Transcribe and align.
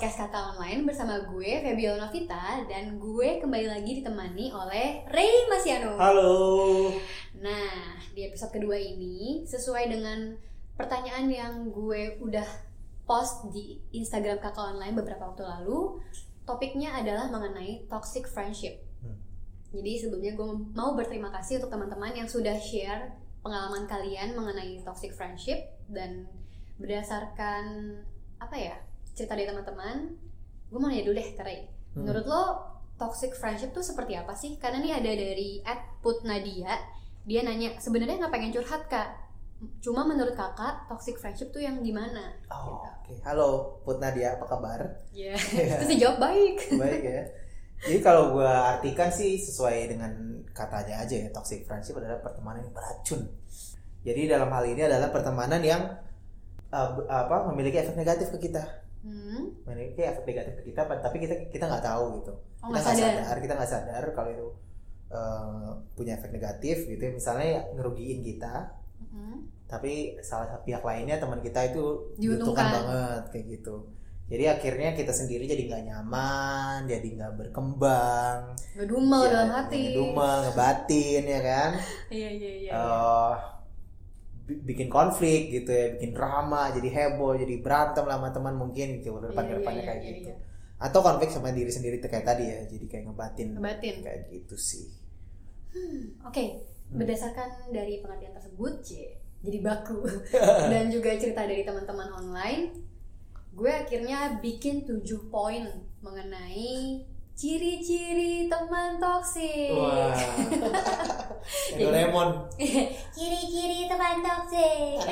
podcast 0.00 0.32
Kata 0.32 0.56
Online 0.56 0.88
bersama 0.88 1.20
gue 1.28 1.60
Febiola 1.60 2.08
Novita 2.08 2.64
dan 2.64 2.96
gue 2.96 3.36
kembali 3.36 3.68
lagi 3.68 4.00
ditemani 4.00 4.48
oleh 4.48 5.04
Ray 5.12 5.44
Masiano. 5.44 6.00
Halo. 6.00 6.32
Nah, 7.36 8.00
di 8.16 8.24
episode 8.24 8.48
kedua 8.48 8.80
ini 8.80 9.44
sesuai 9.44 9.92
dengan 9.92 10.40
pertanyaan 10.72 11.28
yang 11.28 11.52
gue 11.68 12.16
udah 12.16 12.48
post 13.04 13.52
di 13.52 13.76
Instagram 13.92 14.40
Kakak 14.40 14.72
Online 14.72 14.96
beberapa 14.96 15.36
waktu 15.36 15.44
lalu, 15.44 16.00
topiknya 16.48 16.96
adalah 16.96 17.28
mengenai 17.28 17.84
toxic 17.84 18.24
friendship. 18.24 18.80
Hmm. 19.04 19.20
Jadi 19.68 20.00
sebelumnya 20.00 20.32
gue 20.32 20.48
mau 20.72 20.96
berterima 20.96 21.28
kasih 21.28 21.60
untuk 21.60 21.76
teman-teman 21.76 22.16
yang 22.16 22.24
sudah 22.24 22.56
share 22.56 23.20
pengalaman 23.44 23.84
kalian 23.84 24.32
mengenai 24.32 24.80
toxic 24.80 25.12
friendship 25.12 25.60
dan 25.92 26.24
berdasarkan 26.80 28.00
apa 28.40 28.56
ya 28.56 28.80
cerita 29.20 29.36
dari 29.36 29.44
teman-teman, 29.44 30.16
gue 30.72 30.78
mau 30.80 30.88
nanya 30.88 31.04
dulu 31.04 31.20
deh 31.20 31.28
Ray. 31.36 31.68
Hmm. 31.92 32.08
Menurut 32.08 32.24
lo 32.24 32.42
toxic 32.96 33.36
friendship 33.36 33.76
tuh 33.76 33.84
seperti 33.84 34.16
apa 34.16 34.32
sih? 34.32 34.56
Karena 34.56 34.80
nih 34.80 34.96
ada 34.96 35.12
dari 35.12 35.60
Put 36.00 36.24
Nadia, 36.24 36.72
dia 37.28 37.40
nanya 37.44 37.76
sebenarnya 37.76 38.16
nggak 38.24 38.32
pengen 38.32 38.56
curhat 38.56 38.88
kak, 38.88 39.12
cuma 39.84 40.08
menurut 40.08 40.32
kakak 40.32 40.88
toxic 40.88 41.20
friendship 41.20 41.52
tuh 41.52 41.60
yang 41.60 41.84
gimana? 41.84 42.32
Oh, 42.48 42.80
oke. 42.80 43.12
Halo, 43.20 43.76
Put 43.84 44.00
Nadia, 44.00 44.40
apa 44.40 44.48
kabar? 44.48 44.80
Ya, 45.12 45.36
terus 45.84 45.92
dijawab 45.92 46.16
baik. 46.16 46.56
Baik 46.80 47.02
ya. 47.04 47.22
Jadi 47.80 47.98
kalau 48.00 48.36
gue 48.36 48.48
artikan 48.48 49.12
sih 49.12 49.36
sesuai 49.36 49.88
dengan 49.92 50.12
katanya 50.56 51.04
aja 51.04 51.16
ya, 51.16 51.28
toxic 51.28 51.68
friendship 51.68 51.96
adalah 52.00 52.20
pertemanan 52.24 52.64
yang 52.64 52.72
beracun. 52.72 53.28
Jadi 54.00 54.32
dalam 54.32 54.48
hal 54.48 54.64
ini 54.64 54.80
adalah 54.84 55.12
pertemanan 55.12 55.60
yang 55.60 55.84
uh, 56.72 56.90
apa 57.08 57.48
memiliki 57.52 57.80
efek 57.80 57.96
negatif 57.96 58.32
ke 58.32 58.48
kita, 58.48 58.64
Hmm. 59.00 59.56
memiliki 59.64 60.00
efek 60.02 60.24
negatif 60.24 60.54
ke 60.56 60.64
kita, 60.66 60.84
tapi 60.84 61.16
kita 61.18 61.34
kita 61.48 61.64
nggak 61.64 61.82
tahu 61.82 62.04
gitu. 62.18 62.32
Oh 62.60 62.68
kita 62.68 62.80
nggak 62.82 62.96
sadar. 63.16 63.36
kita 63.38 63.52
nggak 63.54 63.70
sadar 63.70 64.04
kalau 64.12 64.30
itu 64.30 64.46
uh, 65.08 65.68
punya 65.94 66.14
efek 66.14 66.30
negatif 66.30 66.84
gitu. 66.84 67.00
ya. 67.00 67.10
Misalnya 67.10 67.46
ngerugiin 67.72 68.20
kita, 68.20 68.76
Hmm. 69.00 69.48
tapi 69.64 70.20
salah 70.20 70.46
satu 70.46 70.62
pihak 70.62 70.80
lainnya 70.80 71.16
teman 71.16 71.40
kita 71.40 71.66
itu 71.66 72.12
Diuntungkan. 72.14 72.68
banget 72.68 73.22
kayak 73.32 73.46
gitu 73.50 73.76
jadi 74.28 74.54
akhirnya 74.54 74.92
kita 74.92 75.10
sendiri 75.10 75.48
jadi 75.48 75.66
nggak 75.66 75.82
nyaman 75.84 76.86
jadi 76.86 77.08
nggak 77.10 77.32
berkembang 77.34 78.54
Ngedumel 78.76 79.22
Ya, 79.24 79.30
dalam 79.32 79.50
hati. 79.50 79.80
ngedumel 79.90 80.36
ngebatin 80.44 81.22
ya 81.24 81.40
kan 81.40 81.70
Iya 82.12 82.28
iya 82.30 82.50
iya. 82.60 82.70
Eh, 82.70 83.32
bi- 83.34 83.59
bikin 84.64 84.88
konflik 84.90 85.50
gitu 85.50 85.70
ya 85.70 85.86
bikin 85.94 86.10
drama 86.12 86.74
jadi 86.74 86.88
heboh 86.88 87.38
jadi 87.38 87.54
berantem 87.62 88.04
lah 88.06 88.18
sama 88.18 88.28
teman 88.34 88.54
mungkin 88.58 88.98
gitu 88.98 89.16
depan 89.16 89.44
Iya, 89.44 89.50
iya, 89.50 89.56
depannya 89.60 89.82
iya, 89.82 89.88
kayak 89.88 90.00
iya, 90.02 90.10
gitu 90.16 90.30
iya. 90.30 90.36
atau 90.80 91.00
konflik 91.00 91.28
sama 91.28 91.48
diri 91.52 91.68
sendiri 91.68 91.96
kayak 92.00 92.26
tadi 92.26 92.44
ya 92.48 92.58
jadi 92.66 92.84
kayak 92.88 93.04
ngebatin 93.08 93.48
Ngebatin. 93.56 93.94
kayak 94.02 94.20
gitu 94.28 94.56
sih 94.56 94.86
Oke, 96.26 96.66
Hmm. 96.90 96.98
berdasarkan 96.98 97.70
dari 97.70 98.02
pengertian 98.02 98.34
tersebut, 98.34 98.82
C, 98.82 99.14
jadi 99.46 99.62
baku 99.62 100.02
dan 100.74 100.90
juga 100.90 101.14
cerita 101.14 101.46
dari 101.46 101.62
teman-teman 101.62 102.10
online, 102.10 102.74
gue 103.54 103.70
akhirnya 103.70 104.42
bikin 104.42 104.82
7 104.82 104.98
poin 105.30 105.70
mengenai 106.02 107.06
ciri-ciri 107.40 108.52
teman 108.52 109.00
toksik. 109.00 109.72
wah 109.72 110.12
Doraemon 111.72 112.44
ciri-ciri 113.16 113.88
teman 113.88 114.20
toksik. 114.20 115.00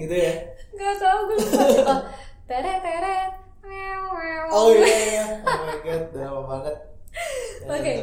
gitu 0.00 0.16
ya 0.16 0.32
Gak 0.78 0.94
tau 1.02 1.26
gue 1.26 1.36
lupa. 1.36 1.64
Oh, 1.90 2.00
teret 2.46 2.80
teret. 2.80 3.32
Oh 4.48 4.72
iya 4.72 4.88
iya. 4.88 5.26
Oh 5.42 5.66
my 5.66 5.78
god, 5.84 6.02
udah 6.14 6.22
lama 6.22 6.42
banget. 6.46 6.76
Oke. 7.74 7.94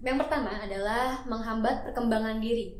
Yang 0.00 0.16
pertama 0.24 0.50
adalah 0.64 1.22
menghambat 1.28 1.84
perkembangan 1.86 2.40
diri. 2.40 2.72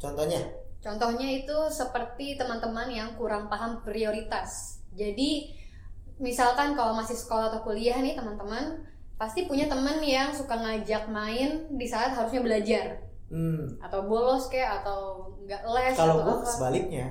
Contohnya? 0.00 0.40
Contohnya 0.82 1.28
itu 1.30 1.56
seperti 1.70 2.40
teman-teman 2.40 2.90
yang 2.90 3.14
kurang 3.14 3.46
paham 3.46 3.84
prioritas. 3.84 4.82
Jadi 4.96 5.61
misalkan 6.16 6.72
kalau 6.72 6.92
masih 6.92 7.14
sekolah 7.14 7.48
atau 7.48 7.62
kuliah 7.62 7.96
nih 7.96 8.12
teman-teman 8.12 8.80
pasti 9.14 9.44
punya 9.44 9.64
teman 9.64 9.98
yang 9.98 10.28
suka 10.28 10.52
ngajak 10.52 11.06
main 11.06 11.50
di 11.70 11.84
saat 11.84 12.10
harusnya 12.10 12.40
belajar 12.40 12.84
Hmm. 13.26 13.64
atau 13.78 14.04
bolos 14.04 14.46
kayak 14.46 14.82
atau 14.82 15.24
nggak 15.40 15.62
les 15.66 15.94
Kalau 15.94 16.20
gue 16.20 16.34
apa. 16.34 16.44
sebaliknya, 16.44 17.06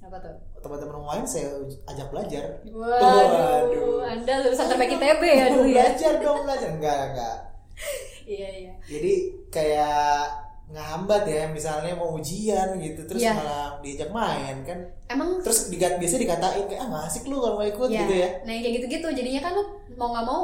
Apa 0.00 0.18
tuh? 0.18 0.34
teman-teman 0.58 0.98
lain 1.06 1.22
saya 1.22 1.46
ajak 1.86 2.10
belajar. 2.10 2.42
Waduh, 2.66 2.98
Waduh. 2.98 4.02
Anda 4.02 4.34
lulusan 4.42 4.66
terbaik 4.66 4.98
ITB 4.98 5.22
ya 5.22 5.46
dulu 5.48 5.64
ya. 5.64 5.86
belajar 5.86 6.12
dong 6.18 6.42
belajar. 6.42 6.68
Enggak 6.70 6.98
enggak. 7.08 7.36
Iya 8.26 8.48
iya. 8.52 8.72
Jadi 8.84 9.12
kayak 9.46 10.22
ngehambat 10.70 11.26
ya, 11.26 11.50
misalnya 11.50 11.92
mau 11.92 12.14
ujian 12.14 12.78
gitu, 12.78 13.02
terus 13.02 13.20
Iya. 13.20 13.34
malah 13.34 13.66
diajak 13.82 14.10
main 14.10 14.62
kan. 14.62 14.78
Emang 15.10 15.42
Terus 15.42 15.66
digat 15.66 15.98
biasa 15.98 16.14
dikatain 16.16 16.64
kayak 16.64 16.80
ah 16.80 16.86
nggak 16.86 17.04
asik 17.10 17.26
lu 17.26 17.42
kalau 17.42 17.58
mau 17.58 17.66
ikut 17.66 17.90
ya, 17.90 18.06
gitu 18.06 18.14
ya. 18.22 18.28
Nah 18.46 18.52
yang 18.54 18.62
kayak 18.62 18.74
gitu-gitu 18.78 19.06
jadinya 19.10 19.40
kan 19.42 19.52
lu 19.58 19.64
mau 19.98 20.14
nggak 20.14 20.26
mau 20.26 20.42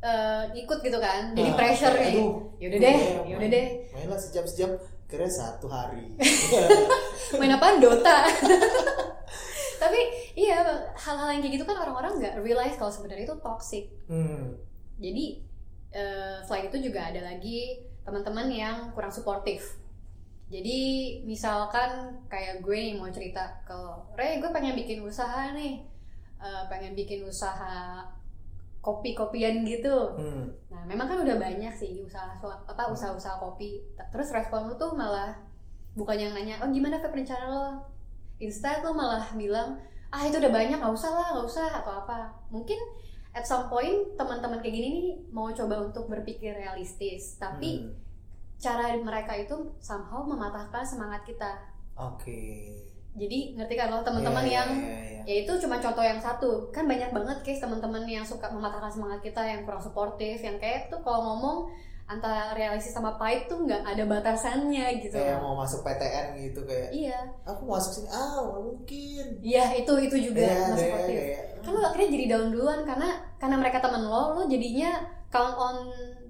eh, 0.00 0.44
ikut 0.56 0.78
gitu 0.80 0.96
kan. 0.96 1.36
Jadi 1.36 1.50
Nah, 1.52 1.56
pressure 1.60 1.92
kayak, 1.92 2.16
aduh, 2.16 2.32
Yaudah 2.56 2.78
deh, 2.80 2.96
iya, 2.96 3.12
yaudah 3.28 3.48
main. 3.48 3.52
deh. 3.52 3.66
Main 3.92 4.08
lah 4.08 4.16
sejam-sejam, 4.16 4.70
kira 5.04 5.28
satu 5.28 5.68
hari. 5.68 6.08
main 7.40 7.52
apaan 7.52 7.76
Dota 7.78 8.24
tapi 9.82 10.00
iya 10.36 10.60
hal-hal 10.92 11.28
yang 11.32 11.40
kayak 11.40 11.54
gitu 11.56 11.64
kan 11.64 11.76
orang-orang 11.78 12.20
nggak 12.20 12.34
realize 12.44 12.76
kalau 12.76 12.92
sebenarnya 12.92 13.24
itu 13.24 13.36
toxic 13.40 13.88
hmm. 14.12 14.60
jadi 15.00 15.24
eh, 15.90 16.36
selain 16.44 16.68
itu 16.68 16.90
juga 16.90 17.08
ada 17.08 17.20
lagi 17.24 17.88
teman-teman 18.02 18.48
yang 18.50 18.76
kurang 18.92 19.12
suportif 19.12 19.78
jadi 20.50 20.78
misalkan 21.22 22.18
kayak 22.26 22.58
gue 22.64 22.74
nih 22.74 22.94
mau 22.98 23.06
cerita 23.12 23.62
ke 23.62 23.78
Ray 24.18 24.42
gue 24.42 24.50
pengen 24.50 24.74
bikin 24.74 25.00
usaha 25.04 25.54
nih 25.54 25.90
Eh, 26.40 26.62
pengen 26.72 26.96
bikin 26.96 27.20
usaha 27.28 28.00
kopi-kopian 28.80 29.60
gitu 29.60 30.16
Hmm. 30.16 30.48
Nah, 30.72 30.88
memang 30.88 31.04
kan 31.04 31.20
udah 31.20 31.36
banyak 31.36 31.68
sih 31.76 32.00
usaha 32.00 32.32
apa 32.40 32.88
usaha-usaha 32.88 33.36
kopi. 33.36 33.84
Terus 34.08 34.32
respon 34.32 34.72
lu 34.72 34.74
tuh 34.80 34.96
malah 34.96 35.36
bukan 35.92 36.16
yang 36.16 36.32
nanya, 36.32 36.56
"Oh, 36.64 36.68
gimana 36.72 36.96
Feb 36.96 37.12
rencana 37.12 37.44
lo?" 37.44 37.66
Instead 38.40 38.80
lu 38.80 38.96
malah 38.96 39.28
bilang, 39.36 39.76
"Ah, 40.08 40.24
itu 40.24 40.40
udah 40.40 40.48
banyak, 40.48 40.80
nggak 40.80 40.96
usah 40.96 41.12
lah, 41.12 41.26
nggak 41.36 41.44
usah 41.44 41.68
atau 41.84 41.92
apa." 42.08 42.32
Mungkin 42.48 42.80
at 43.30 43.42
some 43.42 43.66
point 43.66 44.14
teman-teman 44.14 44.58
kayak 44.58 44.74
gini 44.74 44.88
nih 44.90 45.06
mau 45.30 45.50
coba 45.50 45.80
untuk 45.80 46.06
berpikir 46.06 46.50
realistis, 46.52 47.36
tapi 47.36 47.86
Hmm. 47.86 47.94
cara 48.56 48.92
mereka 48.92 49.32
itu 49.32 49.54
somehow 49.78 50.20
mematahkan 50.22 50.82
semangat 50.82 51.24
kita. 51.24 51.50
Oke. 51.94 52.74
Jadi 53.10 53.58
ngerti 53.58 53.74
kan 53.74 53.90
lo 53.90 54.00
teman-teman 54.00 54.46
Iya, 54.46 54.54
yang 54.62 54.70
iya, 54.78 54.98
iya. 55.02 55.22
ya 55.26 55.34
itu 55.42 55.52
cuma 55.58 55.82
contoh 55.82 56.00
yang 56.00 56.18
satu 56.18 56.70
kan 56.70 56.86
banyak 56.86 57.10
banget 57.10 57.38
case 57.42 57.58
teman-teman 57.58 58.06
yang 58.06 58.22
suka 58.22 58.46
mematahkan 58.46 58.86
semangat 58.86 59.18
kita 59.20 59.42
yang 59.42 59.66
kurang 59.66 59.82
suportif 59.82 60.38
yang 60.38 60.60
kayak 60.62 60.86
tuh 60.86 61.02
kalau 61.02 61.34
ngomong 61.34 61.58
antara 62.10 62.50
realistis 62.52 62.90
sama 62.90 63.14
pahit 63.14 63.46
tuh 63.46 63.62
nggak 63.62 63.86
ada 63.86 64.02
batasannya 64.04 64.98
gitu. 64.98 65.14
Kayak 65.14 65.38
mau 65.38 65.54
masuk 65.54 65.86
PTN 65.86 66.26
gitu 66.42 66.60
kayak 66.66 66.90
iya. 66.90 67.18
Aku 67.46 67.64
mau 67.64 67.78
masuk 67.78 68.02
sini. 68.02 68.08
Ah 68.10 68.42
mungkin. 68.42 69.26
Iya 69.38 69.78
itu 69.78 69.92
itu 70.02 70.16
juga 70.28 70.42
Iya, 70.42 70.50
nggak 70.50 70.66
ada 70.66 70.82
suportif 70.82 71.14
kayak 71.16 71.42
kan 71.60 71.70
lo 71.76 71.80
akhirnya 71.84 72.08
jadi 72.10 72.24
down 72.26 72.48
duluan 72.50 72.80
karena 72.82 73.08
karena 73.36 73.56
mereka 73.56 73.78
temen 73.78 74.02
lo 74.02 74.32
lo 74.32 74.42
jadinya 74.44 74.90
count 75.28 75.54
on 75.54 75.76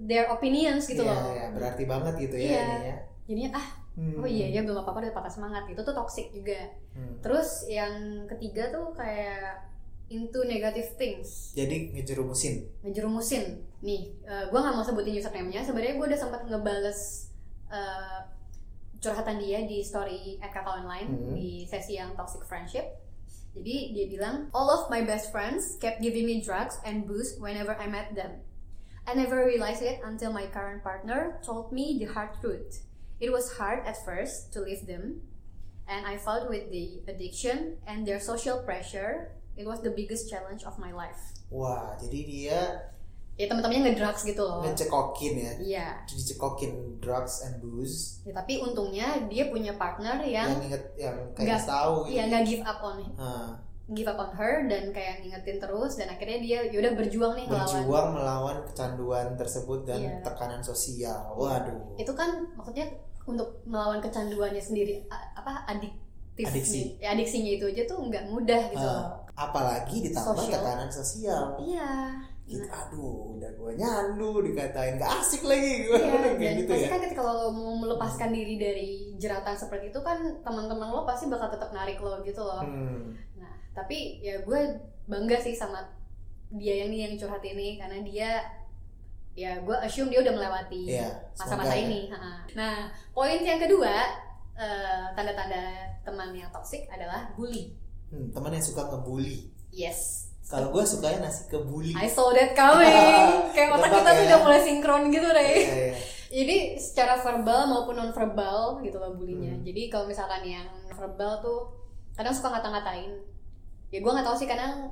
their 0.03 0.27
opinions 0.29 0.85
gitu 0.85 1.01
Iya, 1.01 1.11
loh. 1.15 1.23
iya, 1.33 1.47
berarti 1.55 1.83
banget 1.87 2.15
gitu 2.21 2.37
ya 2.37 2.47
Iya. 2.47 2.61
ininya. 2.61 2.97
Jadinya 3.27 3.53
ah 3.57 3.69
Hmm. 3.91 4.23
oh 4.23 4.25
iya 4.25 4.47
ya 4.49 4.63
belum 4.63 4.81
apa 4.81 4.95
apa 4.95 4.99
udah 5.03 5.13
patah 5.13 5.33
semangat. 5.33 5.67
Itu 5.67 5.83
tuh 5.83 5.91
toxic 5.93 6.31
juga. 6.31 6.57
Hmm. 6.95 7.19
terus 7.23 7.67
yang 7.67 7.91
ketiga 8.27 8.71
tuh 8.71 8.91
kayak 8.93 9.63
into 10.11 10.43
negative 10.43 10.99
things. 10.99 11.55
Jadi 11.55 11.95
ngejerumusin. 11.95 12.83
Ngejerumusin. 12.83 13.45
Nih 13.81 14.11
gue 14.27 14.59
nggak 14.59 14.75
mau 14.75 14.83
sebutin 14.83 15.15
username-nya. 15.17 15.63
Sebenarnya 15.63 15.95
gue 15.97 16.07
udah 16.11 16.21
sempat 16.21 16.43
ngebales 16.45 17.31
eh, 17.71 18.21
curhatan 18.99 19.39
dia 19.39 19.65
di 19.65 19.81
story 19.81 20.37
at 20.43 20.51
kakak 20.51 20.83
online 20.83 21.09
Mhm. 21.09 21.33
di 21.33 21.65
sesi 21.65 21.97
yang 21.97 22.13
toxic 22.13 22.43
friendship. 22.45 23.01
Jadi 23.55 23.95
dia 23.95 24.07
bilang 24.07 24.51
all 24.53 24.69
of 24.69 24.91
my 24.91 25.03
best 25.03 25.31
friends 25.31 25.75
kept 25.79 25.99
giving 25.99 26.27
me 26.27 26.39
drugs 26.39 26.77
and 26.83 27.07
booze 27.07 27.39
whenever 27.39 27.73
I 27.75 27.87
met 27.87 28.13
them. 28.13 28.43
I 29.09 29.17
never 29.17 29.43
realized 29.43 29.81
it 29.81 30.03
until 30.05 30.31
my 30.31 30.47
current 30.47 30.85
partner 30.85 31.41
told 31.41 31.73
me 31.73 31.97
the 31.97 32.07
hard 32.07 32.37
truth. 32.39 32.85
It 33.19 33.31
was 33.33 33.59
hard 33.59 33.83
at 33.87 33.99
first 34.03 34.53
to 34.55 34.63
leave 34.63 34.87
them 34.87 35.25
and 35.87 36.07
I 36.07 36.15
fought 36.15 36.47
with 36.47 36.71
the 36.71 37.03
addiction 37.07 37.81
and 37.87 38.07
their 38.07 38.21
social 38.23 38.63
pressure 38.63 39.35
it 39.61 39.67
was 39.67 39.81
the 39.81 39.93
biggest 39.93 40.27
challenge 40.27 40.65
of 40.65 40.75
my 40.77 40.91
life. 40.91 41.21
Wah 41.49 41.93
jadi 41.97 42.19
dia 42.23 42.59
ya 43.37 43.47
teman-temannya 43.47 43.91
ngedrugs 43.91 44.23
gitu 44.23 44.41
loh. 44.41 44.61
ngecekokin 44.61 45.35
ya? 45.35 45.53
Iya. 45.59 45.87
Dicekokin 46.05 46.73
drugs 46.99 47.41
and 47.41 47.57
booze. 47.59 48.21
Ya, 48.23 48.33
tapi 48.35 48.59
untungnya 48.59 49.17
dia 49.27 49.49
punya 49.49 49.73
partner 49.75 50.21
yang 50.21 50.49
yang 50.51 50.61
inget 50.63 50.83
yang 50.95 51.17
kayak 51.33 51.57
Nggak- 51.57 51.65
tahu 51.67 51.95
iya 52.07 52.23
nggak 52.27 52.45
give 52.45 52.61
up 52.63 52.81
on 52.81 53.01
Ah, 53.15 53.57
give 53.89 54.05
up 54.07 54.19
on 54.19 54.31
her 54.31 54.65
dan 54.67 54.93
kayak 54.93 55.21
ngingetin 55.21 55.57
terus 55.57 55.97
dan 55.97 56.09
akhirnya 56.09 56.39
dia 56.39 56.59
yaudah 56.69 56.93
berjuang 56.95 57.33
nih 57.35 57.45
ngelawan 57.45 57.73
berjuang 57.75 58.09
melawan 58.13 58.57
kecanduan 58.63 59.27
tersebut 59.35 59.81
dan 59.83 60.01
Iya. 60.01 60.21
tekanan 60.23 60.61
sosial. 60.61 61.33
Waduh. 61.33 61.97
Itu 61.97 62.13
kan 62.13 62.29
maksudnya 62.55 62.87
untuk 63.23 63.65
melawan 63.65 63.99
kecanduannya 63.99 64.61
sendiri 64.61 65.01
apa 65.09 65.65
adiktif 65.65 66.45
Adiksi. 66.47 66.97
ya 66.99 67.13
adiksinya 67.13 67.53
itu 67.53 67.65
aja 67.67 67.83
tuh 67.87 68.01
nggak 68.03 68.25
mudah 68.27 68.63
gitu 68.69 68.81
Ah, 68.81 68.89
loh 68.91 69.07
apalagi 69.41 69.97
ditambah 70.05 70.37
Sosial. 70.37 70.53
tekanan 70.53 70.91
sosial 70.93 71.45
iya 71.59 71.91
gitu, 72.45 72.61
Nah, 72.61 72.83
aduh 72.83 73.39
udah 73.39 73.51
gue 73.55 73.71
nyandu 73.79 74.43
dikatain 74.43 74.99
gak 74.99 75.23
asik 75.23 75.47
lagi 75.47 75.87
gue 75.87 75.97
Iya, 75.97 76.13
kayak 76.35 76.37
dan 76.37 76.55
gitu 76.59 76.71
pasti 76.71 76.83
ya 76.83 76.91
kan 76.91 77.01
ketika 77.01 77.23
lo 77.23 77.49
mau 77.49 77.75
melepaskan 77.79 78.31
diri 78.31 78.55
dari 78.55 78.91
jeratan 79.17 79.55
seperti 79.55 79.89
itu 79.89 80.01
kan 80.03 80.19
teman-teman 80.43 80.91
lo 80.91 81.07
pasti 81.07 81.31
bakal 81.31 81.47
tetap 81.49 81.71
narik 81.71 81.97
lo 81.99 82.19
gitu 82.21 82.43
loh. 82.43 82.59
Hmm. 82.61 83.15
Nah, 83.39 83.55
tapi 83.71 84.19
ya 84.19 84.43
gue 84.43 84.61
bangga 85.07 85.39
sih 85.39 85.55
sama 85.55 85.79
dia 86.51 86.83
yang 86.83 86.91
nih 86.91 87.01
yang 87.07 87.15
curhat 87.15 87.39
ini 87.41 87.79
karena 87.79 88.03
dia 88.03 88.31
ya 89.33 89.63
gue 89.63 89.77
assume 89.79 90.11
dia 90.11 90.19
udah 90.21 90.35
melewati 90.35 90.91
Iya, 90.91 91.07
masa-masa 91.39 91.79
ya. 91.79 91.87
ini. 91.87 92.11
Ha. 92.11 92.19
Nah, 92.59 92.77
poin 93.15 93.39
yang 93.39 93.63
kedua 93.63 93.95
eh, 94.59 95.05
tanda-tanda 95.15 95.63
teman 96.03 96.35
yang 96.35 96.51
toksik 96.51 96.91
adalah 96.91 97.31
bully. 97.39 97.79
Hmm, 98.11 98.27
teman 98.31 98.51
yang 98.51 98.61
suka 98.61 98.83
ngebully 98.85 99.47
Yes. 99.71 100.27
kalau 100.45 100.75
gue 100.75 100.83
sukanya 100.83 101.31
nasi 101.31 101.47
kebuli 101.47 101.95
I 101.95 102.11
saw 102.11 102.35
that 102.35 102.59
coming. 102.59 102.91
Kayak 103.55 103.71
otak 103.71 103.87
kita 103.89 104.11
tuh 104.11 104.19
ya. 104.19 104.27
udah 104.27 104.39
mulai 104.43 104.61
sinkron 104.61 105.03
gitu 105.09 105.29
deh. 105.31 105.47
Iya, 105.47 105.75
iya. 105.87 105.95
Jadi 106.31 106.57
secara 106.75 107.15
verbal 107.17 107.67
maupun 107.67 107.95
non 107.95 108.11
verbal 108.11 108.83
gitu 108.83 108.99
loh 108.99 109.15
bulinya. 109.15 109.55
Hmm. 109.55 109.63
Jadi 109.63 109.87
kalau 109.87 110.11
misalkan 110.11 110.43
yang 110.43 110.67
verbal 110.91 111.39
tuh 111.39 111.71
kadang 112.15 112.35
suka 112.35 112.51
ngata-ngatain. 112.51 113.15
Ya 113.91 113.99
gue 113.99 114.11
nggak 114.11 114.27
tahu 114.27 114.37
sih 114.37 114.51
kadang 114.51 114.91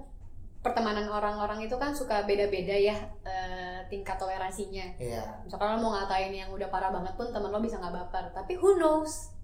pertemanan 0.59 1.07
orang-orang 1.07 1.63
itu 1.63 1.75
kan 1.75 1.91
suka 1.91 2.23
beda-beda 2.23 2.75
ya 2.75 2.95
eh, 3.23 3.83
tingkat 3.91 4.15
toleransinya. 4.15 4.95
Iya. 4.95 5.43
Misalkan 5.43 5.75
lo 5.75 5.83
mau 5.83 5.95
ngatain 5.95 6.31
yang 6.31 6.51
udah 6.51 6.71
parah 6.71 6.95
banget 6.95 7.19
pun 7.19 7.35
teman 7.35 7.51
lo 7.51 7.59
bisa 7.59 7.83
nggak 7.83 7.95
baper. 7.99 8.31
Tapi 8.31 8.55
who 8.55 8.79
knows? 8.79 9.35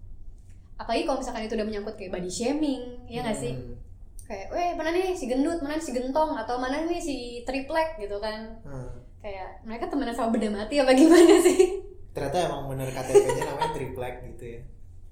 Apalagi 0.75 1.03
kalau 1.07 1.19
misalkan 1.23 1.47
itu 1.47 1.55
udah 1.55 1.67
menyangkut 1.67 1.95
kayak 1.95 2.13
body 2.13 2.31
shaming, 2.31 2.83
ya 3.07 3.23
nggak 3.23 3.39
sih? 3.39 3.55
Hmm. 3.55 3.77
Kayak, 4.25 4.47
weh 4.57 4.71
mana 4.75 4.91
nih 4.91 5.13
si 5.13 5.29
gendut, 5.29 5.61
mana 5.61 5.77
nih 5.77 5.85
si 5.85 5.93
gentong, 5.93 6.33
atau 6.35 6.57
mana 6.57 6.83
nih 6.89 7.01
si 7.01 7.17
triplek 7.45 8.01
gitu 8.01 8.17
kan? 8.19 8.59
Hmm. 8.65 9.05
Kayak 9.21 9.63
mereka 9.63 9.89
temenan 9.89 10.17
sama 10.17 10.35
beda 10.35 10.49
mati 10.51 10.81
apa 10.81 10.93
gimana 10.97 11.37
sih? 11.45 11.85
ternyata 12.15 12.39
emang 12.47 12.71
bener 12.71 12.89
KTP-nya 12.95 13.43
namanya 13.43 13.71
triplek 13.75 14.15
gitu 14.33 14.45
ya 14.47 14.61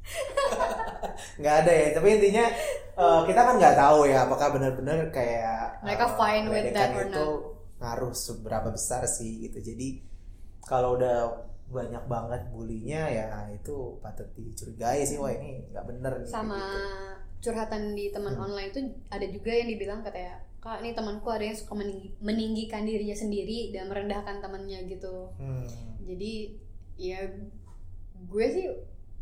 nggak 1.43 1.55
ada 1.67 1.73
ya 1.75 1.88
tapi 1.99 2.08
intinya 2.19 2.44
eh, 2.94 3.20
kita 3.26 3.41
kan 3.43 3.55
nggak 3.58 3.76
tahu 3.79 3.99
ya 4.06 4.26
apakah 4.26 4.49
benar-benar 4.55 5.11
kayak 5.11 5.82
Mereka 5.82 6.06
eh, 6.06 6.12
fine 6.15 6.47
with 6.50 6.70
that 6.75 6.91
or 6.94 7.06
itu 7.11 7.26
ngaruh 7.82 8.15
seberapa 8.15 8.70
besar 8.70 9.03
sih 9.11 9.50
gitu 9.50 9.58
jadi 9.58 9.99
kalau 10.62 10.94
udah 10.94 11.50
banyak 11.72 12.04
banget 12.06 12.42
bulinya 12.48 13.02
ya 13.08 13.26
itu 13.48 13.96
patut 13.98 14.28
dicurigai 14.32 15.02
sih 15.02 15.16
wah 15.16 15.28
ini 15.28 15.64
nggak 15.66 15.84
bener 15.84 16.12
nih 16.20 16.28
sama 16.28 16.60
gitu. 16.60 16.78
curhatan 17.42 17.96
di 17.96 18.12
teman 18.12 18.32
Hmm. 18.32 18.44
online 18.44 18.70
tuh 18.70 18.82
ada 19.08 19.26
juga 19.26 19.50
yang 19.50 19.69
dibilang 19.69 20.00
katanya 20.00 20.36
kak 20.58 20.78
ini 20.78 20.92
temanku 20.92 21.26
ada 21.26 21.42
yang 21.42 21.56
suka 21.56 21.74
meninggi- 21.74 22.14
meninggikan 22.20 22.84
dirinya 22.84 23.16
sendiri 23.16 23.72
dan 23.72 23.88
merendahkan 23.88 24.38
temannya 24.38 24.86
gitu 24.86 25.32
Hmm. 25.34 25.66
jadi 25.98 26.54
ya 26.94 27.19
gue 28.22 28.46
sih 28.46 28.66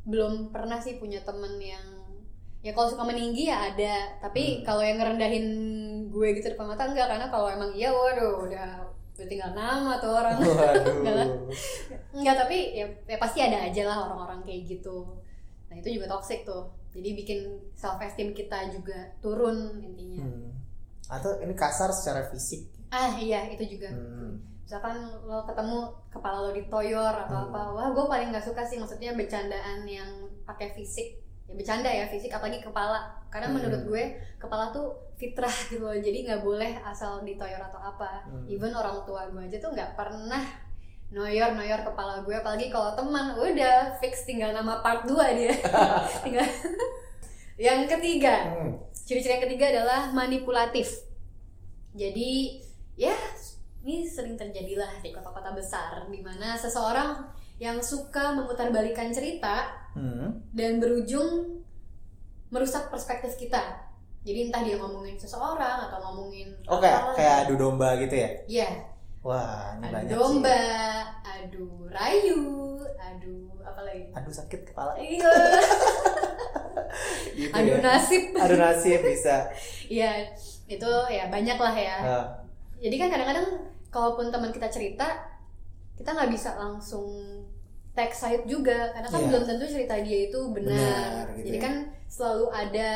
belum 0.03 0.51
pernah 0.51 0.77
sih 0.77 0.99
punya 0.99 1.23
temen 1.23 1.57
yang 1.57 1.87
ya 2.61 2.73
kalau 2.73 2.93
suka 2.93 3.05
meninggi 3.05 3.49
ya 3.49 3.73
ada 3.73 4.21
tapi 4.21 4.61
Hmm. 4.61 4.65
kalau 4.67 4.83
yang 4.83 4.99
ngerendahin 4.99 5.47
gue 6.07 6.29
gitu 6.35 6.51
depan 6.51 6.69
mata 6.69 6.85
enggak 6.85 7.09
karena 7.09 7.27
kalau 7.27 7.49
emang 7.49 7.73
iya 7.73 7.89
waduh 7.89 8.45
udah 8.45 8.85
udah 9.21 9.29
tinggal 9.29 9.53
nama 9.53 10.01
tuh 10.01 10.13
orang. 10.17 10.41
Enggak, 12.17 12.37
tapi 12.41 12.57
ya, 12.73 12.87
ya 13.05 13.17
pasti 13.21 13.45
ada 13.45 13.69
aja 13.69 13.83
lah 13.85 14.09
orang-orang 14.09 14.41
kayak 14.43 14.65
gitu. 14.67 15.21
Nah, 15.69 15.77
itu 15.77 16.01
juga 16.01 16.09
toxic 16.09 16.43
tuh. 16.43 16.73
Jadi 16.91 17.15
bikin 17.15 17.39
self 17.77 18.01
esteem 18.03 18.33
kita 18.33 18.73
juga 18.73 18.97
turun 19.23 19.79
intinya. 19.79 20.25
Hmm. 20.27 20.51
Atau 21.07 21.39
ini 21.39 21.55
kasar 21.55 21.93
secara 21.95 22.27
fisik. 22.33 22.67
Ah, 22.91 23.15
iya, 23.15 23.47
itu 23.47 23.79
juga. 23.79 23.93
Hmm. 23.93 24.43
Misalkan 24.67 24.97
lo 25.23 25.47
ketemu 25.47 25.79
kepala 26.11 26.47
lo 26.47 26.51
ditoyor 26.51 27.15
atau 27.15 27.37
Hmm. 27.37 27.55
apa. 27.55 27.61
Wah, 27.77 27.89
gue 27.95 28.05
paling 28.09 28.35
nggak 28.35 28.43
suka 28.43 28.67
sih 28.67 28.81
maksudnya 28.81 29.15
bercandaan 29.15 29.87
yang 29.87 30.11
pakai 30.43 30.75
fisik. 30.75 31.23
Ya 31.51 31.59
bercanda 31.59 31.91
ya 31.91 32.07
fisik 32.07 32.31
apalagi 32.31 32.63
kepala. 32.63 33.11
Karena 33.27 33.51
Hmm. 33.51 33.59
menurut 33.59 33.83
gue 33.85 34.05
kepala 34.39 34.71
tuh 34.71 34.95
fitrah 35.19 35.51
gitu 35.71 35.83
loh. 35.83 35.93
Jadi 35.93 36.23
nggak 36.23 36.41
boleh 36.41 36.79
asal 36.81 37.27
ditoyor 37.27 37.59
atau 37.59 37.83
apa. 37.83 38.23
Hmm. 38.25 38.47
Even 38.47 38.71
orang 38.71 39.03
tua 39.03 39.27
gue 39.27 39.43
aja 39.43 39.59
tuh 39.59 39.75
nggak 39.75 39.99
pernah 39.99 40.47
noyor 41.11 41.59
noyor 41.59 41.83
kepala 41.83 42.23
gue 42.23 42.31
apalagi 42.31 42.71
kalau 42.71 42.95
teman 42.95 43.35
udah 43.35 43.99
fix 43.99 44.23
tinggal 44.23 44.55
nama 44.55 44.79
part 44.79 45.03
2 45.03 45.19
dia 45.35 45.51
tinggal 46.23 46.47
yang 47.59 47.83
ketiga 47.91 48.47
Hmm. 48.47 48.79
ciri-ciri 48.95 49.35
yang 49.35 49.43
ketiga 49.43 49.75
adalah 49.75 50.15
manipulatif 50.15 51.03
jadi 51.91 52.63
ya 52.95 53.11
ini 53.83 54.07
sering 54.07 54.39
terjadilah 54.39 55.03
di 55.03 55.11
kota-kota 55.11 55.51
besar 55.51 56.07
di 56.07 56.23
mana 56.23 56.55
seseorang 56.55 57.27
yang 57.61 57.79
suka 57.79 58.33
memutarbalikan 58.33 59.13
cerita 59.13 59.69
Hmm. 59.91 60.39
dan 60.51 60.79
berujung 60.79 61.61
merusak 62.49 62.89
perspektif 62.89 63.35
kita 63.35 63.75
jadi 64.21 64.47
entah 64.47 64.63
dia 64.63 64.77
ngomongin 64.77 65.15
seseorang 65.15 65.83
atau 65.83 65.99
ngomongin 66.01 66.55
Oh 66.65 66.79
kayak 66.79 66.95
apa 66.97 67.11
kayak 67.15 67.35
adu 67.43 67.55
domba 67.57 67.99
gitu 67.99 68.15
ya? 68.15 68.31
ya 68.47 68.71
Wah, 69.21 69.75
ini 69.77 69.85
adu 69.85 69.93
banyak 69.93 70.15
domba, 70.15 70.63
adu 71.21 71.67
rayu, 71.87 72.41
adu 72.97 73.53
apa 73.61 73.81
lagi? 73.83 74.01
sih. 74.03 74.17
Aduh 74.17 74.33
sakit 74.33 74.61
kepala. 74.65 74.97
Iya, 74.97 75.29
Gitu 77.37 77.53
adu 77.53 77.71
ya. 77.71 77.81
nasib. 77.81 78.23
Adu 78.33 78.57
nasib 78.57 79.01
bisa. 79.03 79.37
Iya, 79.87 80.25
itu 80.67 80.91
ya 81.09 81.29
banyak 81.29 81.59
lah 81.59 81.75
ya. 81.75 81.97
Nah, 82.01 82.25
Jadi 82.79 82.97
kan 82.97 83.09
kadang-kadang 83.11 83.47
kalaupun 83.89 84.33
teman 84.33 84.49
kita 84.49 84.69
cerita, 84.69 85.05
kita 85.95 86.17
nggak 86.17 86.33
bisa 86.33 86.57
langsung 86.57 87.40
take 87.93 88.13
side 88.13 88.45
juga, 88.45 88.91
karena 88.91 89.07
kan 89.07 89.19
Iya. 89.19 89.29
belum 89.29 89.45
tentu 89.45 89.65
cerita 89.67 89.95
dia 89.99 90.19
itu 90.27 90.41
benar. 90.51 90.73
Benar, 90.73 91.27
gitu 91.35 91.47
Jadi 91.47 91.59
ya. 91.59 91.63
kan 91.63 91.75
selalu 92.07 92.47
ada 92.49 92.89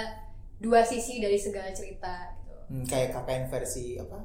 dua 0.57 0.81
sisi 0.83 1.19
dari 1.19 1.37
segala 1.37 1.71
cerita. 1.71 2.31
Gitu. 2.33 2.55
hmm, 2.67 2.85
kayak 2.85 3.13
KKN 3.13 3.45
versi 3.47 3.95
apa? 3.97 4.19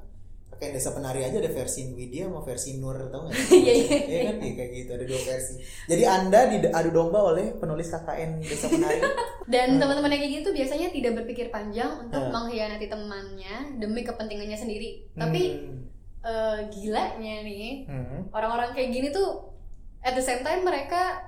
KKN 0.49 0.71
Desa 0.71 0.91
Penari 0.91 1.21
aja 1.21 1.37
ada 1.37 1.51
versi 1.51 1.81
Widya 1.89 2.25
sama 2.25 2.39
versi 2.39 2.69
Nur 2.77 2.95
tau 3.05 3.25
nggak? 3.25 3.35
Iya, 3.51 3.73
iya. 3.75 3.97
Iya 3.99 4.19
kan 4.25 4.35
Iya, 4.39 4.53
kayak 4.55 4.71
gitu 4.73 4.89
ada 4.93 5.05
dua 5.05 5.21
versi. 5.25 5.53
Jadi 5.85 6.03
anda 6.05 6.39
diadu 6.47 6.89
domba 6.89 7.19
oleh 7.25 7.51
penulis 7.53 7.87
KKN 7.87 8.39
Desa 8.39 8.67
Penari. 8.67 9.01
Dan 9.49 9.67
Hmm. 9.67 9.79
teman-teman 9.79 10.09
yang 10.09 10.21
kayak 10.21 10.33
gitu 10.37 10.49
biasanya 10.53 10.87
tidak 10.89 11.11
berpikir 11.15 11.49
panjang 11.49 11.89
untuk 11.99 12.21
Hmm. 12.21 12.31
mengkhianati 12.31 12.85
temannya 12.85 13.55
demi 13.75 14.01
kepentingannya 14.01 14.55
sendiri. 14.55 14.89
Tapi 15.11 15.41
Hmm. 15.59 15.81
eh, 16.21 16.59
gilanya 16.69 17.35
nih 17.41 17.83
Hmm. 17.85 18.19
orang-orang 18.29 18.69
kayak 18.71 18.91
gini 18.91 19.09
tuh 19.09 19.48
at 20.01 20.13
the 20.13 20.21
same 20.21 20.41
time 20.41 20.61
mereka 20.61 21.21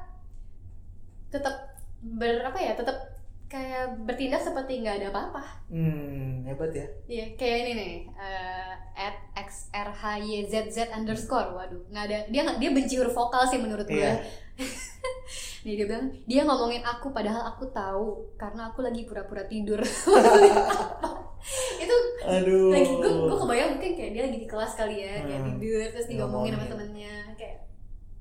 tetap 1.27 1.75
ber 1.99 2.41
apa 2.41 2.57
ya 2.57 2.73
tetap 2.73 2.97
kayak 3.45 3.99
bertindak 4.01 4.39
seperti 4.39 4.79
nggak 4.79 4.97
ada 4.97 5.07
apa-apa 5.09 5.43
Hmm, 5.67 6.43
hebat 6.43 6.71
ya. 6.71 6.87
Iya 7.05 7.25
kayak 7.35 7.57
ini 7.61 7.71
nih 7.73 7.93
eh, 8.13 8.73
at 8.93 9.15
xrhyzz 9.37 10.55
underscore 10.89 11.51
waduh 11.53 11.83
nggak 11.87 12.03
ada 12.05 12.17
dia 12.27 12.41
nggak 12.41 12.57
dia 12.57 12.69
benci 12.69 12.95
huruf 12.95 13.11
vokal 13.11 13.43
sih 13.45 13.57
menurut 13.57 13.83
gue 13.85 13.95
Iya. 13.97 14.19
nih 15.63 15.73
dia 15.73 15.85
bilang 15.85 16.07
dia 16.25 16.41
ngomongin 16.41 16.81
aku 16.81 17.11
padahal 17.11 17.43
aku 17.47 17.69
tahu 17.69 18.07
karena 18.35 18.67
aku 18.67 18.81
lagi 18.81 19.03
pura-pura 19.03 19.45
tidur 19.45 19.79
itu 21.77 21.95
Aduh. 22.23 22.69
lagi 22.69 22.91
gue 22.91 23.11
gue 23.25 23.37
kebayang 23.37 23.69
mungkin 23.73 23.91
kayak 23.93 24.11
dia 24.11 24.23
lagi 24.25 24.37
di 24.37 24.47
kelas 24.47 24.73
kali 24.75 24.95
ya 24.99 25.13
kayak 25.21 25.39
Hmm. 25.39 25.49
tidur 25.53 25.79
terus 25.89 26.07
digomongin 26.07 26.51
sama 26.51 26.59
Ngomongin. 26.61 26.71
temennya 26.71 27.15
kayak 27.35 27.55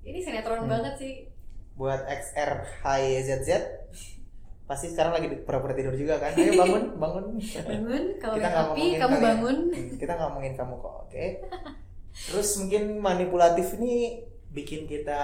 ini 0.03 0.19
sinetron 0.19 0.61
Hmm. 0.61 0.71
banget 0.71 0.95
sih 0.97 1.15
Buat 1.73 2.05
XR 2.05 2.51
HYZZ 2.79 3.49
pasti 4.65 4.87
sekarang 4.87 5.13
lagi 5.13 5.27
pura-pura 5.41 5.73
tidur 5.73 5.91
juga 5.93 6.15
kan? 6.17 6.31
Ayo 6.33 6.55
bangun, 6.55 6.95
bangun. 7.03 7.25
bangun 7.41 8.05
kalau 8.17 8.35
Kita 8.37 8.47
nggak 8.47 8.65
ngomongin 8.65 8.93
kamu 8.93 9.11
kalian. 9.11 9.25
bangun 9.25 9.57
Hmm, 9.67 9.91
Kita 9.97 10.13
ngomongin 10.15 10.53
kamu 10.55 10.75
kok, 10.77 10.95
oke? 11.03 11.25
Terus 12.29 12.49
mungkin 12.57 12.83
manipulatif 12.97 13.67
ini 13.77 13.95
bikin 14.51 14.85
kita 14.85 15.23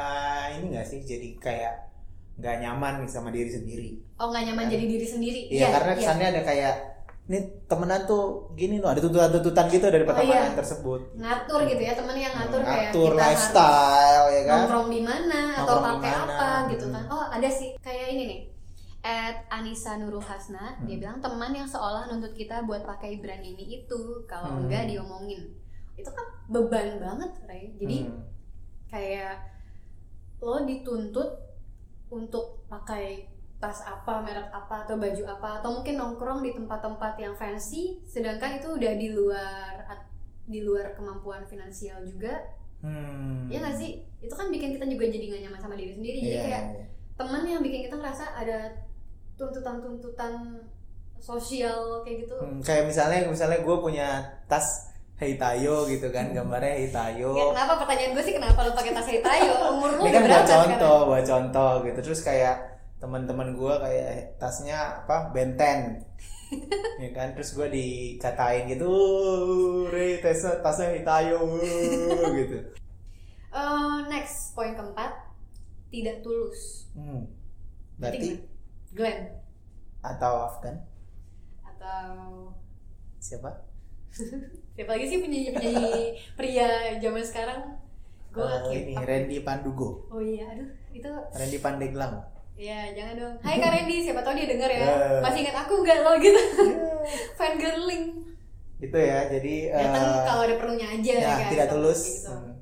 ini 0.52 0.72
nggak 0.72 0.86
sih 0.86 1.00
jadi 1.00 1.28
kayak 1.36 1.74
nggak 2.36 2.56
nyaman 2.58 2.94
nih 3.00 3.10
sama 3.10 3.28
diri 3.28 3.48
sendiri. 3.48 3.88
oh 4.14 4.28
nggak 4.28 4.44
nyaman 4.46 4.64
Kan. 4.64 4.72
jadi 4.72 4.84
diri 4.88 5.06
sendiri 5.06 5.40
Iya, 5.48 5.66
karena 5.72 5.92
kesannya 5.94 6.26
ada 6.28 6.42
kayak 6.42 6.74
ini 7.26 7.38
temenan 7.66 8.06
tuh 8.06 8.54
gini 8.54 8.78
loh 8.78 8.86
ada 8.86 9.02
tuntutan-tuntutan 9.02 9.66
gitu 9.66 9.86
dari 9.90 10.02
Oh, 10.02 10.08
pertemanan 10.08 10.50
iya. 10.50 10.54
tersebut 10.54 11.00
ngatur 11.18 11.60
gitu 11.66 11.82
ya 11.82 11.92
temen 11.92 12.16
yang 12.16 12.30
ngatur 12.32 12.60
kayak 12.62 12.94
ngatur 12.94 13.10
kita 13.10 13.18
harus 13.18 13.26
lifestyle 13.26 14.26
ya 14.30 14.42
kan 14.46 14.56
nongkrong 14.62 14.88
di 14.88 15.00
mana 15.02 15.40
atau 15.58 15.76
pakai 15.82 16.12
apa 16.14 16.48
gitu 16.70 16.84
hmm. 16.86 16.94
kan 16.94 17.04
oh 17.10 17.24
ada 17.26 17.48
sih 17.50 17.70
kayak 17.82 18.06
ini 18.14 18.22
nih 18.26 18.40
at 19.02 19.36
Anissa 19.50 19.98
Nurul 19.98 20.18
Hasna 20.18 20.78
dia 20.82 20.94
Hmm. 20.94 21.02
bilang 21.02 21.18
teman 21.18 21.50
yang 21.50 21.66
seolah 21.66 22.06
nuntut 22.06 22.30
kita 22.32 22.62
buat 22.62 22.82
pakai 22.82 23.18
brand 23.18 23.42
ini 23.42 23.82
itu 23.82 24.00
kalau 24.24 24.50
Hmm. 24.50 24.66
enggak 24.66 24.86
diomongin 24.86 25.50
itu 25.94 26.10
kan 26.10 26.26
beban 26.46 26.98
banget 26.98 27.30
Ray 27.44 27.74
jadi 27.74 28.06
Hmm. 28.06 28.22
kayak 28.86 29.34
lo 30.38 30.62
dituntut 30.62 31.30
untuk 32.06 32.62
pakai 32.66 33.26
tas 33.56 33.80
apa 33.88 34.20
merek 34.20 34.52
apa 34.52 34.84
atau 34.84 35.00
baju 35.00 35.22
apa 35.24 35.48
atau 35.60 35.80
mungkin 35.80 35.96
nongkrong 35.96 36.44
di 36.44 36.52
tempat-tempat 36.52 37.16
yang 37.16 37.32
fancy 37.32 37.96
sedangkan 38.04 38.60
itu 38.60 38.68
udah 38.68 38.92
di 39.00 39.08
luar 39.16 39.80
di 40.46 40.62
luar 40.62 40.94
kemampuan 40.94 41.42
finansial 41.44 42.00
juga. 42.06 42.38
Hmm. 42.84 43.50
ya 43.50 43.58
nggak 43.58 43.76
sih? 43.82 43.98
Itu 44.22 44.36
kan 44.36 44.46
bikin 44.52 44.78
kita 44.78 44.86
juga 44.86 45.10
jadi 45.10 45.24
nggak 45.26 45.42
nyaman 45.48 45.60
sama 45.60 45.74
diri 45.74 45.92
sendiri. 45.96 46.18
Jadi 46.22 46.30
Iya, 46.38 46.42
kayak 46.46 46.64
iya. 46.70 46.84
teman 47.18 47.42
yang 47.42 47.60
bikin 47.64 47.80
kita 47.90 47.96
ngerasa 47.98 48.24
ada 48.36 48.58
tuntutan-tuntutan 49.34 50.62
sosial 51.18 52.04
kayak 52.06 52.28
gitu. 52.28 52.36
Hmm, 52.38 52.60
kayak 52.62 52.86
misalnya 52.86 53.26
misalnya 53.26 53.58
gue 53.64 53.76
punya 53.80 54.08
tas 54.46 54.92
Heitayo 55.16 55.88
gitu 55.88 56.12
kan 56.12 56.28
gambarnya 56.36 56.76
Heitayo 56.76 57.32
Ya, 57.32 57.44
kenapa? 57.56 57.80
Pertanyaan 57.80 58.12
gue 58.12 58.24
sih 58.28 58.34
kenapa 58.36 58.60
lo 58.68 58.70
pakai 58.76 58.92
tas 58.92 59.08
Tayo? 59.08 59.52
Umur 59.80 59.90
lo 59.96 60.02
ini 60.04 60.12
kan 60.12 60.22
buat 60.28 60.44
contoh 60.46 60.98
buat 61.08 61.24
contoh 61.24 61.72
gitu. 61.88 61.98
Terus 62.04 62.20
kayak 62.22 62.75
teman-teman 62.96 63.52
gue 63.52 63.74
kayak 63.80 64.40
tasnya 64.40 65.04
apa 65.04 65.30
benten. 65.32 66.00
Ya 67.02 67.10
kan? 67.10 67.34
Terus 67.34 67.58
gue 67.58 67.66
dikatain 67.68 68.70
gitu 68.70 68.86
"Uh, 68.86 69.90
Re 69.90 70.22
tasnya 70.22 70.62
tasnya 70.62 70.94
Hitayo 70.94 71.42
uh," 71.42 72.30
gitu. 72.38 72.58
Eh, 73.50 73.96
next 74.06 74.54
poin 74.54 74.78
keempat 74.78 75.10
tidak 75.90 76.22
tulus. 76.22 76.86
Hmm. 76.94 77.26
Berarti? 77.98 78.38
Glenn. 78.94 79.42
Atau 80.06 80.32
Afgan? 80.46 80.86
Atau 81.66 82.54
siapa? 83.18 83.50
Siapa 84.76 84.92
lagi 84.92 85.08
sih 85.08 85.18
penyanyi 85.24 85.50
penyanyi 85.56 86.04
pria 86.36 86.94
zaman 87.00 87.24
sekarang? 87.26 87.60
Gue 88.30 88.44
Eh, 88.44 88.86
ini 88.86 88.94
Randy 88.94 89.40
Pandugo. 89.42 90.04
Oh 90.12 90.20
iya 90.22 90.46
aduh 90.52 90.68
itu 90.94 91.10
Randy 91.34 91.58
Pandeglang 91.58 92.35
ya 92.56 92.88
jangan 92.90 93.14
dong 93.14 93.34
Hai 93.38 93.56
Kak 93.56 93.70
Randy 93.70 93.96
siapa 94.00 94.20
tahu 94.20 94.34
dia 94.34 94.48
denger 94.48 94.70
ya 94.70 94.80
Eh. 94.80 95.20
masih 95.20 95.40
ingat 95.42 95.56
aku 95.60 95.74
nggak 95.78 95.98
lo 96.00 96.12
gitu 96.16 96.40
fan 97.38 97.54
girling 97.54 98.04
itu 98.76 98.92
ya 98.94 99.18
jadi 99.26 99.54
datang 99.72 100.04
eh, 100.04 100.22
kalau 100.22 100.42
ada 100.42 100.54
perlunya 100.56 100.88
aja 100.90 101.12
ya, 101.14 101.32
kan 101.38 101.48
tidak 101.48 101.68
tulus 101.70 102.02
gitu. 102.20 102.28
Hmm. 102.30 102.52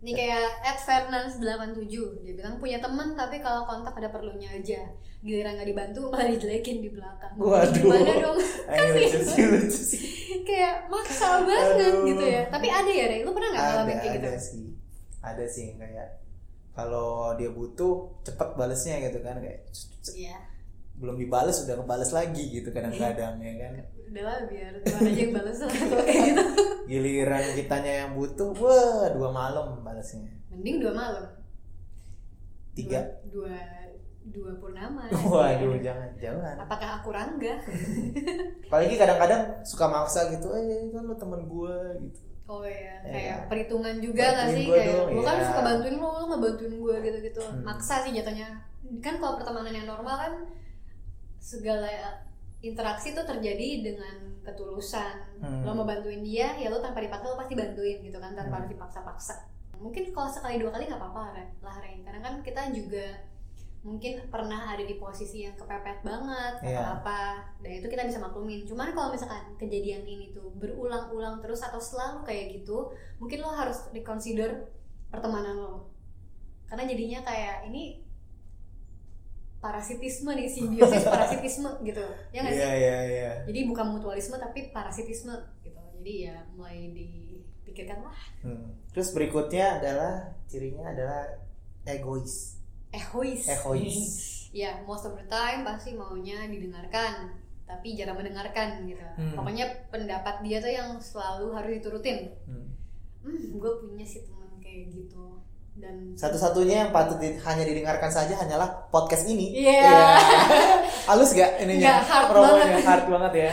Ini 0.00 0.12
kayak 0.12 0.44
Ed 0.62 0.78
Fernandes 0.78 1.40
87 1.40 1.88
Dia 2.20 2.36
bilang 2.36 2.60
punya 2.60 2.76
temen 2.76 3.16
tapi 3.16 3.40
kalau 3.40 3.64
kontak 3.64 3.96
ada 3.96 4.12
perlunya 4.12 4.52
aja 4.52 4.84
Giliran 5.20 5.56
gak 5.56 5.64
dibantu 5.64 6.12
malah 6.12 6.28
dijelekin 6.28 6.84
di 6.84 6.92
belakang 6.92 7.32
Waduh. 7.34 7.72
Gimana 7.72 8.12
dong? 8.20 8.36
Ayo, 8.68 8.84
lucu 8.92 9.18
sih 9.24 9.44
lucu 9.48 9.80
sih 9.80 10.00
Kayak 10.44 10.92
maksa 10.92 11.40
banget 11.40 11.80
Aduh. 11.80 12.04
gitu 12.04 12.20
ya 12.20 12.42
Tapi 12.52 12.68
ada 12.68 12.90
ya 12.92 13.04
Rey? 13.08 13.24
Lu 13.24 13.32
pernah 13.32 13.48
gak 13.50 13.64
ngalamin 13.64 13.96
kayak 13.96 14.12
gitu? 14.12 14.28
ada 14.28 14.32
sih 14.36 14.64
ada 15.24 15.44
sih 15.48 15.66
kayak 15.72 16.08
kalau 16.74 17.32
dia 17.38 17.50
butuh 17.54 18.10
cepet 18.26 18.48
balesnya 18.58 18.98
gitu 19.06 19.22
kan 19.22 19.38
kayak 19.38 19.62
Iya. 20.10 20.36
Belum 20.94 21.16
dibales 21.18 21.58
udah 21.64 21.74
ngebales 21.80 22.10
lagi 22.14 22.44
gitu 22.50 22.70
kadang-kadang 22.70 23.38
ya 23.40 23.52
kan? 23.62 23.72
Udah 24.10 24.22
lah 24.22 24.38
biar 24.46 24.72
Tuhan 24.84 25.00
aja 25.10 25.20
yang 25.26 25.32
bales 25.34 25.58
kayak 25.58 26.18
gitu 26.28 26.44
giliran 26.84 27.44
kitanya 27.56 27.92
yang 28.04 28.10
butuh 28.12 28.52
wah 28.60 29.08
dua 29.10 29.30
malam 29.32 29.80
balesnya. 29.80 30.28
Mending 30.52 30.84
dua 30.84 30.92
malam. 30.92 31.24
Tiga? 32.74 33.00
Dua, 33.30 33.54
dua, 34.28 34.50
dua 34.52 34.52
purnama. 34.60 35.08
Waduh 35.32 35.78
ya. 35.80 35.90
jangan 35.90 36.10
jangan. 36.20 36.54
Apakah 36.62 37.00
aku 37.00 37.08
rangga? 37.14 37.54
apalagi 38.68 38.94
kadang-kadang 38.98 39.42
suka 39.62 39.86
maksa 39.86 40.20
gitu 40.34 40.50
eh 40.50 40.90
kan 40.90 41.06
lo 41.06 41.14
temen 41.14 41.46
gue 41.46 41.76
gitu 42.10 42.33
Oh 42.44 42.60
iya, 42.60 43.00
kayak 43.02 43.38
perhitungan 43.48 43.96
juga 43.98 44.24
gak 44.36 44.52
sih? 44.52 44.68
gua 44.68 44.76
Kayak 44.76 44.92
dong, 44.92 45.08
gue 45.10 45.22
kan 45.22 45.36
iya. 45.36 45.46
suka 45.48 45.60
bantuin 45.60 45.96
lo, 45.96 46.08
lo 46.12 46.24
gak 46.28 46.42
bantuin 46.44 46.74
gue 46.76 46.96
gitu-gitu 47.00 47.40
Hmm. 47.40 47.62
Maksa 47.62 47.94
sih 48.04 48.12
jatuhnya 48.12 48.48
Kan 49.00 49.16
kalau 49.16 49.34
pertemanan 49.36 49.72
yang 49.72 49.88
normal 49.88 50.16
kan 50.18 50.32
Segala 51.38 51.88
interaksi 52.60 53.12
tuh 53.12 53.24
terjadi 53.24 53.68
dengan 53.82 54.16
ketulusan 54.40 55.40
Hmm. 55.40 55.60
Lo 55.60 55.72
mau 55.72 55.84
bantuin 55.84 56.20
dia, 56.20 56.52
ya 56.54 56.68
lo 56.68 56.78
tanpa 56.78 57.00
dipaksa 57.00 57.24
lo 57.26 57.36
pasti 57.36 57.52
bantuin 57.52 58.00
gitu 58.00 58.16
kan 58.16 58.32
Tanpa 58.32 58.48
Hmm. 58.50 58.56
harus 58.60 58.70
dipaksa-paksa 58.70 59.34
Mungkin 59.76 60.12
kalau 60.12 60.28
sekali 60.28 60.56
dua 60.56 60.70
kali 60.70 60.84
gak 60.84 60.96
apa-apa 60.96 61.32
lah 61.60 61.76
Ren 61.80 62.00
Karena 62.00 62.20
kan 62.20 62.34
kita 62.40 62.68
juga 62.70 63.24
mungkin 63.84 64.16
pernah 64.32 64.72
ada 64.72 64.80
di 64.80 64.96
posisi 64.96 65.44
yang 65.44 65.52
kepepet 65.54 66.00
banget 66.00 66.56
atau 66.56 66.72
Iya. 66.72 67.04
apa 67.04 67.20
dan 67.60 67.72
itu 67.76 67.86
kita 67.86 68.08
bisa 68.08 68.16
maklumin. 68.16 68.64
Cuman 68.64 68.96
kalau 68.96 69.12
misalkan 69.12 69.44
kejadian 69.54 70.08
ini 70.08 70.32
tuh 70.32 70.48
berulang-ulang 70.56 71.44
terus 71.44 71.60
atau 71.60 71.76
selalu 71.76 72.24
kayak 72.24 72.56
gitu 72.56 72.88
mungkin 73.20 73.44
lo 73.44 73.52
harus 73.52 73.84
reconsider 73.92 74.72
pertemanan 75.12 75.60
lo. 75.60 75.92
Karena 76.64 76.88
jadinya 76.88 77.20
kayak 77.22 77.68
ini 77.68 78.00
parasitisme 79.60 80.32
nih 80.32 80.48
simbiosis 80.48 81.04
parasitisme 81.12 81.68
gitu. 81.84 82.04
Ya 82.32 82.40
nggak 82.40 82.52
sih? 82.52 82.60
iya 82.64 82.72
iya 82.76 82.98
iya. 83.04 83.30
Jadi 83.44 83.68
bukan 83.68 83.96
mutualisme 83.96 84.36
tapi 84.36 84.72
parasitisme 84.72 85.32
gitu. 85.60 85.76
Jadi 86.00 86.28
ya 86.28 86.36
mulai 86.52 86.88
dipikirkan 86.88 88.00
lah. 88.00 88.16
Hmm. 88.40 88.76
terus 88.92 89.12
berikutnya 89.12 89.80
adalah 89.80 90.12
cirinya 90.46 90.88
adalah 90.88 91.26
egois 91.84 92.60
egois 92.94 93.42
egois 93.44 93.98
ya 94.54 94.78
most 94.82 95.02
of 95.02 95.12
the 95.12 95.26
time 95.26 95.62
pasti 95.62 95.92
maunya 95.92 96.46
didengarkan 96.46 97.34
tapi 97.64 97.92
jarang 97.92 98.14
mendengarkan 98.14 98.84
gitu 98.84 99.02
Hmm. 99.14 99.34
pokoknya 99.34 99.64
pendapat 99.88 100.40
dia 100.40 100.58
tuh 100.58 100.68
yang 100.68 100.94
selalu 100.96 101.50
harus 101.52 101.72
diturutin 101.74 102.30
Hmm. 102.44 102.66
hmm 103.22 103.56
gue 103.56 103.72
punya 103.80 104.04
sih 104.04 104.22
teman 104.22 104.46
kayak 104.58 104.90
gitu 104.90 105.38
dan 105.74 106.14
Satu-satunya 106.14 106.76
yang 106.80 106.90
patut 106.90 107.18
di- 107.18 107.34
hanya 107.36 107.64
didengarkan 107.64 108.06
saja 108.06 108.30
hanyalah 108.36 108.86
podcast 108.88 109.26
ini. 109.26 109.58
Iya. 109.58 109.90
Halus 111.10 111.34
gak 111.34 111.58
ininya? 111.58 111.98
Nggak, 111.98 112.00
hard 112.04 112.26
Promonya 112.30 112.54
banget. 112.62 112.84
hard 112.84 113.04
banget 113.08 113.32
ya. 113.34 113.50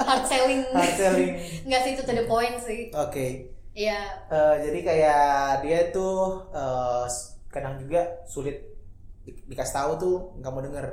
hard 0.00 0.24
selling 0.24 0.62
Hard 0.70 0.94
selling. 0.94 1.30
nggak 1.66 1.80
sih 1.82 1.90
itu 1.92 2.02
to 2.02 2.12
the 2.12 2.22
point 2.24 2.54
sih 2.56 2.86
Oke. 2.92 3.50
Iya 3.72 3.98
Eh, 4.26 4.54
jadi 4.62 4.78
kayak 4.80 5.26
dia 5.60 5.80
tuh 5.90 6.18
eh, 6.50 7.04
s- 7.04 7.34
kadang 7.50 7.76
juga 7.76 8.00
sulit 8.24 8.56
di- 9.26 9.36
dikasih 9.46 9.74
tahu 9.74 9.90
tuh 9.98 10.14
nggak 10.38 10.50
mau 10.50 10.62
denger. 10.62 10.86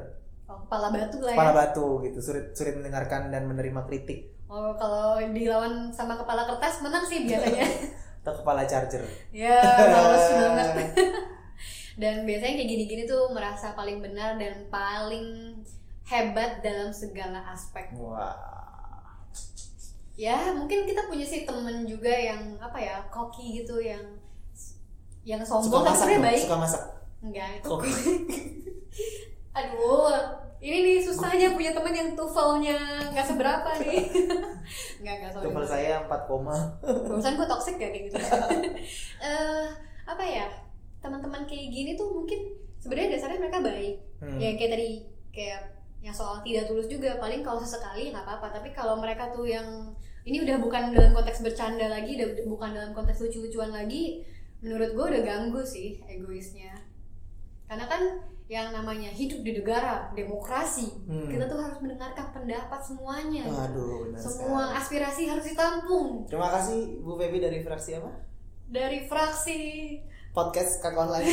Oh, 0.48 0.58
kepala 0.66 0.90
batu 0.90 1.18
lah 1.22 1.32
ya? 1.32 1.38
Kepala 1.38 1.52
batu 1.54 1.86
gitu 2.04 2.20
sulit 2.20 2.52
sulit 2.52 2.74
mendengarkan 2.76 3.30
dan 3.30 3.46
menerima 3.46 3.82
kritik. 3.86 4.34
Oh 4.48 4.72
kalau 4.76 5.20
dilawan 5.20 5.92
sama 5.92 6.16
kepala 6.16 6.48
kertas 6.48 6.80
menang 6.82 7.04
sih 7.04 7.28
biasanya. 7.28 7.68
Atau 8.24 8.44
kepala 8.44 8.68
charger. 8.68 9.04
Ya 9.32 9.60
males 9.64 10.26
banget. 10.36 10.70
Dan 11.98 12.30
biasanya 12.30 12.62
kayak 12.62 12.70
gini-gini 12.70 13.04
tuh 13.10 13.34
merasa 13.34 13.74
paling 13.74 13.98
benar 14.06 14.38
dan 14.38 14.70
paling 14.70 15.58
hebat 16.06 16.62
dalam 16.62 16.94
segala 16.94 17.42
aspek. 17.50 17.90
Wah. 17.98 18.38
Ya 20.14 20.54
mungkin 20.54 20.86
kita 20.86 21.10
punya 21.10 21.26
sih 21.26 21.42
temen 21.42 21.90
juga 21.90 22.14
yang 22.14 22.54
apa 22.62 22.78
ya 22.78 23.02
koki 23.10 23.62
gitu 23.62 23.82
yang 23.82 24.02
yang 25.28 25.44
suka 25.44 25.60
sombong 25.60 25.84
tapi 25.84 25.92
masak 25.92 26.00
sebenarnya 26.00 26.16
dong, 26.16 26.28
baik. 26.32 26.40
suka 26.40 26.56
masak. 26.56 26.84
Enggak 27.20 27.48
itu 27.60 27.68
Koki. 27.68 27.92
aduh 29.58 30.14
ini 30.58 30.78
nih 30.82 30.98
susahnya 31.06 31.54
punya 31.54 31.70
temen 31.76 31.94
yang 31.94 32.10
tuvelnya 32.18 32.78
nggak 33.14 33.28
seberapa 33.28 33.70
nih. 33.84 34.10
Nggak 35.06 35.16
nggak 35.22 35.32
sorry. 35.32 35.46
Tuvel 35.46 35.66
saya 35.70 35.94
4 36.10 36.28
koma. 36.28 36.58
Barusan 36.82 37.38
gue 37.38 37.48
toxic 37.48 37.76
ya 37.78 37.94
kayak 37.94 38.10
gitu? 38.10 38.18
Eh, 39.28 39.66
apa 40.04 40.24
ya? 40.26 40.50
Teman-teman 40.98 41.46
kayak 41.46 41.68
gini 41.70 41.94
tuh 41.94 42.10
mungkin 42.10 42.58
sebenarnya 42.82 43.16
dasarnya 43.16 43.40
mereka 43.48 43.62
baik. 43.62 43.96
Hmm. 44.18 44.42
ya 44.42 44.58
kayak 44.58 44.72
tadi 44.74 44.90
kayak 45.30 45.62
yang 46.02 46.16
soal 46.16 46.42
tidak 46.42 46.66
tulus 46.66 46.90
juga. 46.90 47.22
Paling 47.22 47.46
kalau 47.46 47.62
sesekali 47.62 48.10
nggak 48.10 48.26
apa-apa. 48.26 48.58
Tapi 48.58 48.74
kalau 48.74 48.98
mereka 48.98 49.30
tuh 49.30 49.46
yang 49.46 49.94
ini 50.26 50.42
udah 50.42 50.58
bukan 50.60 50.92
dalam 50.92 51.14
konteks 51.14 51.46
bercanda 51.46 51.86
lagi 51.88 52.18
udah 52.18 52.28
bukan 52.50 52.70
dalam 52.76 52.92
konteks 52.92 53.24
lucu-lucuan 53.24 53.72
lagi 53.72 54.26
menurut 54.60 54.90
gue 54.90 55.06
udah 55.08 55.24
ganggu 55.24 55.62
sih 55.62 56.02
egoisnya 56.04 56.74
karena 57.64 57.86
kan 57.86 58.02
yang 58.48 58.72
namanya 58.72 59.10
hidup 59.10 59.42
di 59.42 59.52
negara 59.54 60.08
demokrasi 60.12 60.88
Hmm. 61.04 61.28
kita 61.28 61.46
tuh 61.46 61.60
harus 61.60 61.78
mendengarkan 61.78 62.32
pendapat 62.32 62.80
semuanya 62.80 63.44
Waduh, 63.44 64.08
benar 64.08 64.20
semua 64.20 64.62
sekali. 64.64 64.78
aspirasi 64.78 65.22
harus 65.26 65.46
ditampung 65.46 66.24
Terima 66.26 66.48
kasih 66.50 66.80
Bu 67.00 67.16
Feby 67.16 67.38
dari 67.40 67.60
fraksi 67.60 67.96
apa? 67.96 68.12
dari 68.66 69.04
fraksi 69.04 69.60
Podcast 70.30 70.80
Kakak 70.80 71.02
Online. 71.02 71.28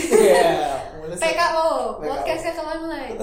Mulus 0.96 1.16
ya. 1.16 1.22
PKO 1.24 1.70
PKO. 1.98 2.08
podcast 2.08 2.42
kakak 2.42 2.66
online 2.66 3.14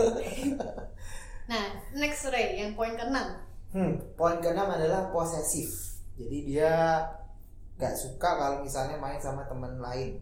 nah 1.52 1.64
next 1.94 2.28
Ray 2.28 2.58
yang 2.58 2.72
poin 2.72 2.94
keenam 2.94 3.28
Hmm, 3.72 3.96
poin 4.14 4.36
keenam 4.38 4.68
adalah 4.68 5.08
posesif. 5.10 5.96
Jadi 6.14 6.44
dia 6.46 7.08
nggak 7.82 7.96
suka 7.96 8.30
kalau 8.32 8.58
misalnya 8.62 8.96
main 8.96 9.18
sama 9.18 9.42
teman 9.44 9.74
lain, 9.78 10.22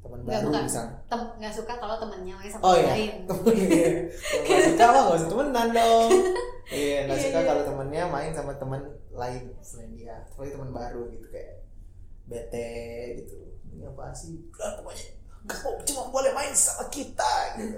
teman 0.00 0.18
Nggak, 0.18 0.40
baru 0.40 0.48
bukan. 0.48 0.62
misalnya. 0.64 0.96
Tem 1.04 1.20
nggak 1.36 1.52
suka 1.52 1.72
kalau 1.76 1.96
temennya 1.98 2.34
main 2.34 2.48
sama 2.48 2.62
Oh 2.64 2.74
iya, 2.74 2.88
lain 2.90 3.12
temen 3.28 3.52
iya. 3.52 3.88
Nggak 4.40 4.60
suka 4.64 4.84
mah 4.86 5.02
nggak 5.02 5.14
usah 5.14 5.28
temenan 5.28 5.68
dong. 5.70 6.10
Iya, 6.64 6.98
nggak 7.04 7.18
Iya, 7.20 7.24
suka 7.28 7.38
iya. 7.38 7.46
kalau 7.46 7.62
temennya 7.62 8.02
main 8.08 8.32
sama 8.32 8.52
teman 8.56 8.80
lain 9.12 9.42
selain 9.60 9.92
dia, 9.92 10.16
kecuali 10.24 10.48
teman 10.48 10.70
baru 10.72 11.12
gitu 11.12 11.28
kayak 11.28 11.60
bete 12.24 12.72
gitu. 13.20 13.36
Ini 13.68 13.84
apa 13.86 14.08
sih? 14.10 14.40
Ah, 14.56 14.72
temannya 14.74 15.12
kamu 15.44 15.76
cuma 15.84 16.02
boleh 16.08 16.32
main 16.32 16.56
sama 16.56 16.88
kita 16.88 17.32
gitu. 17.60 17.76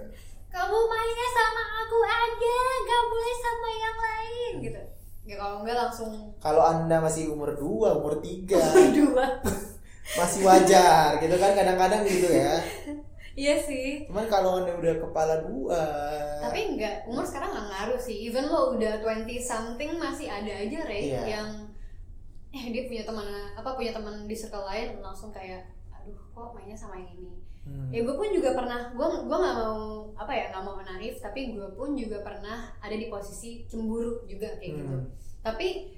kamu 0.48 0.78
mainnya 0.86 1.28
sama 1.34 1.62
aku 1.76 1.98
aja 1.98 2.56
gak 2.80 3.04
boleh 3.04 3.34
sama 3.36 3.68
yang 3.74 3.98
lain 3.98 4.52
gitu 4.62 4.82
ya 5.26 5.34
kalau 5.36 5.60
enggak 5.60 5.74
langsung 5.76 6.12
Kalau 6.38 6.62
anda 6.62 7.02
masih 7.02 7.28
umur 7.28 7.50
2, 7.52 7.98
umur 7.98 8.14
3 8.22 8.46
dua. 8.94 9.26
masih 10.14 10.46
wajar 10.46 11.18
gitu 11.18 11.34
kan? 11.34 11.50
Kadang-kadang 11.52 12.06
gitu 12.06 12.30
ya. 12.30 12.54
iya 13.34 13.58
sih. 13.58 14.06
Cuman 14.06 14.30
kalau 14.30 14.62
anda 14.62 14.72
udah 14.72 14.94
kepala 14.96 15.42
dua, 15.42 15.82
tapi 16.38 16.72
enggak 16.72 17.04
umur 17.04 17.26
sekarang 17.26 17.50
nggak 17.52 17.68
ngaruh 17.68 18.00
sih. 18.00 18.30
Even 18.30 18.46
lo 18.46 18.72
udah 18.72 19.02
20 19.02 19.26
something 19.36 19.98
masih 19.98 20.30
ada 20.30 20.52
aja 20.56 20.78
Ray 20.86 21.10
Iya. 21.10 21.22
yang 21.26 21.48
eh 22.48 22.72
dia 22.72 22.86
punya 22.86 23.04
teman 23.04 23.26
apa 23.52 23.76
punya 23.76 23.92
teman 23.92 24.24
di 24.24 24.32
circle 24.32 24.64
lain 24.64 24.96
langsung 25.04 25.28
kayak 25.28 25.60
aduh 25.92 26.16
kok 26.32 26.56
mainnya 26.56 26.72
sama 26.72 26.96
yang 26.96 27.12
ini 27.12 27.36
Hmm. 27.66 27.90
ya 27.90 28.00
gue 28.00 28.14
pun 28.14 28.30
juga 28.30 28.54
pernah 28.54 28.88
gue 28.88 29.06
gue 29.20 29.36
nggak 29.36 29.56
mau 29.58 29.76
apa 30.14 30.30
ya 30.30 30.44
nggak 30.48 30.62
mau 30.62 30.78
naif 30.80 31.18
tapi 31.18 31.50
gue 31.50 31.68
pun 31.72 31.92
juga 31.92 32.18
pernah 32.20 32.70
ada 32.78 32.94
di 32.94 33.06
posisi 33.06 33.66
cemburu 33.66 34.22
juga 34.24 34.54
kayak 34.54 34.72
gitu 34.76 34.94
Hmm. 34.94 35.10
tapi 35.42 35.90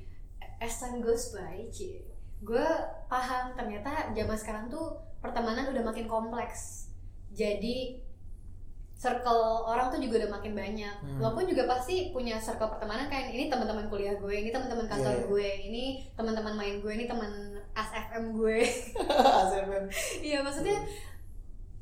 as 0.58 0.74
time 0.74 0.98
goes 0.98 1.30
by 1.30 1.68
cie 1.68 2.02
gue 2.40 2.66
paham 3.06 3.52
ternyata 3.52 3.88
zaman 4.10 4.34
sekarang 4.34 4.64
tuh 4.66 4.90
pertemanan 5.18 5.68
udah 5.68 5.84
makin 5.84 6.06
kompleks 6.06 6.88
jadi 7.30 8.00
circle 8.94 9.38
orang 9.64 9.94
tuh 9.94 10.00
juga 10.00 10.18
udah 10.18 10.32
makin 10.32 10.52
banyak 10.52 10.94
Hmm. 10.98 11.20
lo 11.20 11.30
pun 11.30 11.44
juga 11.44 11.68
pasti 11.68 12.10
punya 12.10 12.34
circle 12.36 12.66
pertemanan 12.68 13.06
kayak 13.06 13.30
ini 13.30 13.46
teman-teman 13.46 13.86
kuliah 13.86 14.16
gue 14.16 14.32
ini 14.32 14.50
teman-teman 14.50 14.88
kantor 14.88 15.12
Iya, 15.12 15.20
iya. 15.20 15.28
gue 15.28 15.48
ini 15.64 15.84
teman-teman 16.12 16.54
main 16.54 16.76
gue 16.78 16.92
ini 16.92 17.04
teman 17.04 17.30
ASFM 17.72 18.34
gue 18.34 18.58
ASMM. 19.38 19.84
iya 20.20 20.42
maksudnya 20.42 20.82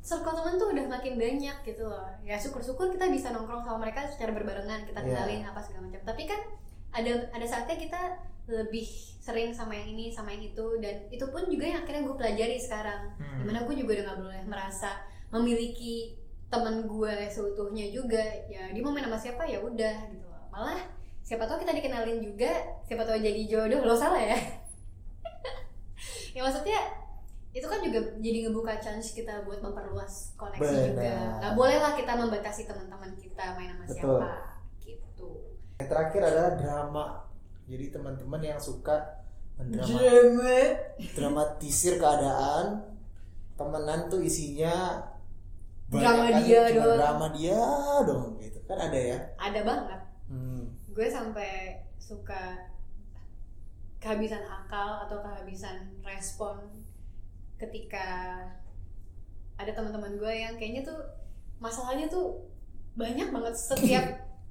circle 0.06 0.38
teman 0.38 0.54
tuh 0.54 0.70
udah 0.70 0.86
makin 0.86 1.18
banyak 1.18 1.56
gitu 1.66 1.82
loh. 1.82 2.06
Ya 2.22 2.38
syukur-syukur 2.38 2.94
kita 2.94 3.10
bisa 3.10 3.34
nongkrong 3.34 3.66
sama 3.66 3.82
mereka 3.82 4.06
secara 4.06 4.30
berbarengan 4.30 4.86
kita 4.86 5.02
Iya. 5.02 5.08
kenalin 5.10 5.42
apa 5.42 5.58
segala 5.58 5.90
macam. 5.90 6.00
Tapi 6.06 6.22
kan 6.30 6.40
ada 6.94 7.12
ada 7.34 7.46
saatnya 7.46 7.74
kita 7.74 8.00
lebih 8.46 8.86
sering 9.18 9.50
sama 9.50 9.74
yang 9.74 9.98
ini 9.98 10.14
sama 10.14 10.30
yang 10.30 10.46
itu 10.46 10.78
dan 10.78 11.10
itu 11.10 11.26
pun 11.26 11.50
juga 11.50 11.66
yang 11.66 11.82
akhirnya 11.82 12.06
gue 12.06 12.14
pelajari 12.14 12.54
sekarang. 12.62 13.10
Hmm. 13.18 13.42
di 13.42 13.44
mana 13.50 13.66
gue 13.66 13.74
juga 13.74 13.90
udah 13.98 14.04
gak 14.06 14.20
boleh 14.22 14.42
merasa 14.46 14.90
memiliki 15.34 16.14
teman 16.46 16.86
gue 16.86 17.14
seutuhnya 17.26 17.90
juga. 17.90 18.22
Ya 18.46 18.70
dia 18.70 18.82
mau 18.86 18.94
main 18.94 19.10
sama 19.10 19.18
siapa 19.18 19.42
ya 19.50 19.58
udah 19.58 19.96
gitu 20.06 20.22
loh. 20.22 20.46
Malah 20.54 20.78
siapa 21.26 21.42
tahu 21.42 21.66
kita 21.66 21.74
dikenalin 21.74 22.22
juga 22.22 22.54
siapa 22.86 23.02
tahu 23.02 23.18
jadi 23.18 23.42
jodoh 23.50 23.82
lo 23.82 23.98
salah 23.98 24.22
ya. 24.22 24.38
Ya 26.36 26.44
maksudnya 26.44 26.76
itu 27.56 27.64
kan 27.64 27.80
juga 27.80 27.98
jadi 28.18 28.38
ngebuka 28.44 28.76
chance 28.76 29.10
kita 29.10 29.40
buat 29.42 29.58
memperluas 29.58 30.36
koneksi 30.36 30.60
Benar. 30.60 30.86
juga 30.86 31.12
nggak 31.40 31.54
boleh 31.54 31.78
lah 31.78 31.92
kita 31.92 32.12
membatasi 32.14 32.62
teman-teman 32.64 33.16
kita 33.16 33.56
main 33.56 33.72
sama 33.72 33.84
Betul. 33.84 33.96
siapa 33.96 34.30
gitu 34.78 35.28
Yang 35.76 35.88
terakhir 35.88 36.20
adalah 36.22 36.52
drama. 36.54 37.04
Jadi 37.66 37.84
teman-teman 37.90 38.40
yang 38.40 38.60
suka 38.60 39.24
mendrama 39.56 39.88
drama 39.88 40.56
dramatisir 41.10 41.96
keadaan, 41.96 42.66
temenan 43.54 44.06
tuh 44.06 44.20
isinya 44.20 45.00
Drama 45.86 46.28
kan 46.28 46.42
dia 46.42 46.62
doang. 46.72 46.98
drama 46.98 47.26
dia 47.32 47.62
dong 48.04 48.36
gitu 48.36 48.58
kan 48.64 48.78
ada 48.80 48.98
ya. 49.00 49.18
ada 49.36 49.60
banget 49.62 50.00
Hmm. 50.26 50.66
gue 50.88 51.06
sampai 51.06 51.50
suka 51.96 52.66
kehabisan 53.96 54.42
akal 54.42 55.06
atau 55.06 55.22
kehabisan 55.22 55.76
respon 56.02 56.58
ketika 57.56 58.04
ada 59.56 59.72
teman-teman 59.72 60.14
gue 60.14 60.32
yang 60.32 60.54
kayaknya 60.54 60.84
tuh 60.84 60.98
masalahnya 61.56 62.06
tuh 62.06 62.44
banyak 62.94 63.28
banget 63.28 63.54
setiap 63.54 64.04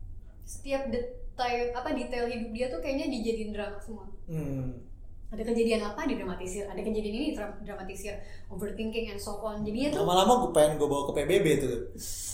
setiap 0.46 0.90
detail 0.90 1.74
apa 1.74 1.90
detail 1.92 2.26
hidup 2.26 2.50
dia 2.52 2.66
tuh 2.68 2.80
kayaknya 2.80 3.10
dijadiin 3.10 3.52
drama 3.52 3.78
semua 3.78 4.06
Hmm. 4.26 4.82
ada 5.28 5.42
kejadian 5.44 5.86
apa 5.86 6.02
didramatisir 6.04 6.66
ada 6.66 6.78
kejadian 6.78 7.14
ini 7.14 7.28
didramatisir 7.32 8.18
overthinking 8.48 9.06
and 9.08 9.22
so 9.22 9.38
on 9.40 9.62
jadinya 9.62 9.94
tuh 9.94 10.02
Lama-lama 10.02 10.34
gue 10.42 10.52
pengen 10.52 10.74
gue 10.76 10.88
bawa 10.88 11.06
ke 11.06 11.14
PBB 11.16 11.46
tuh. 11.60 11.76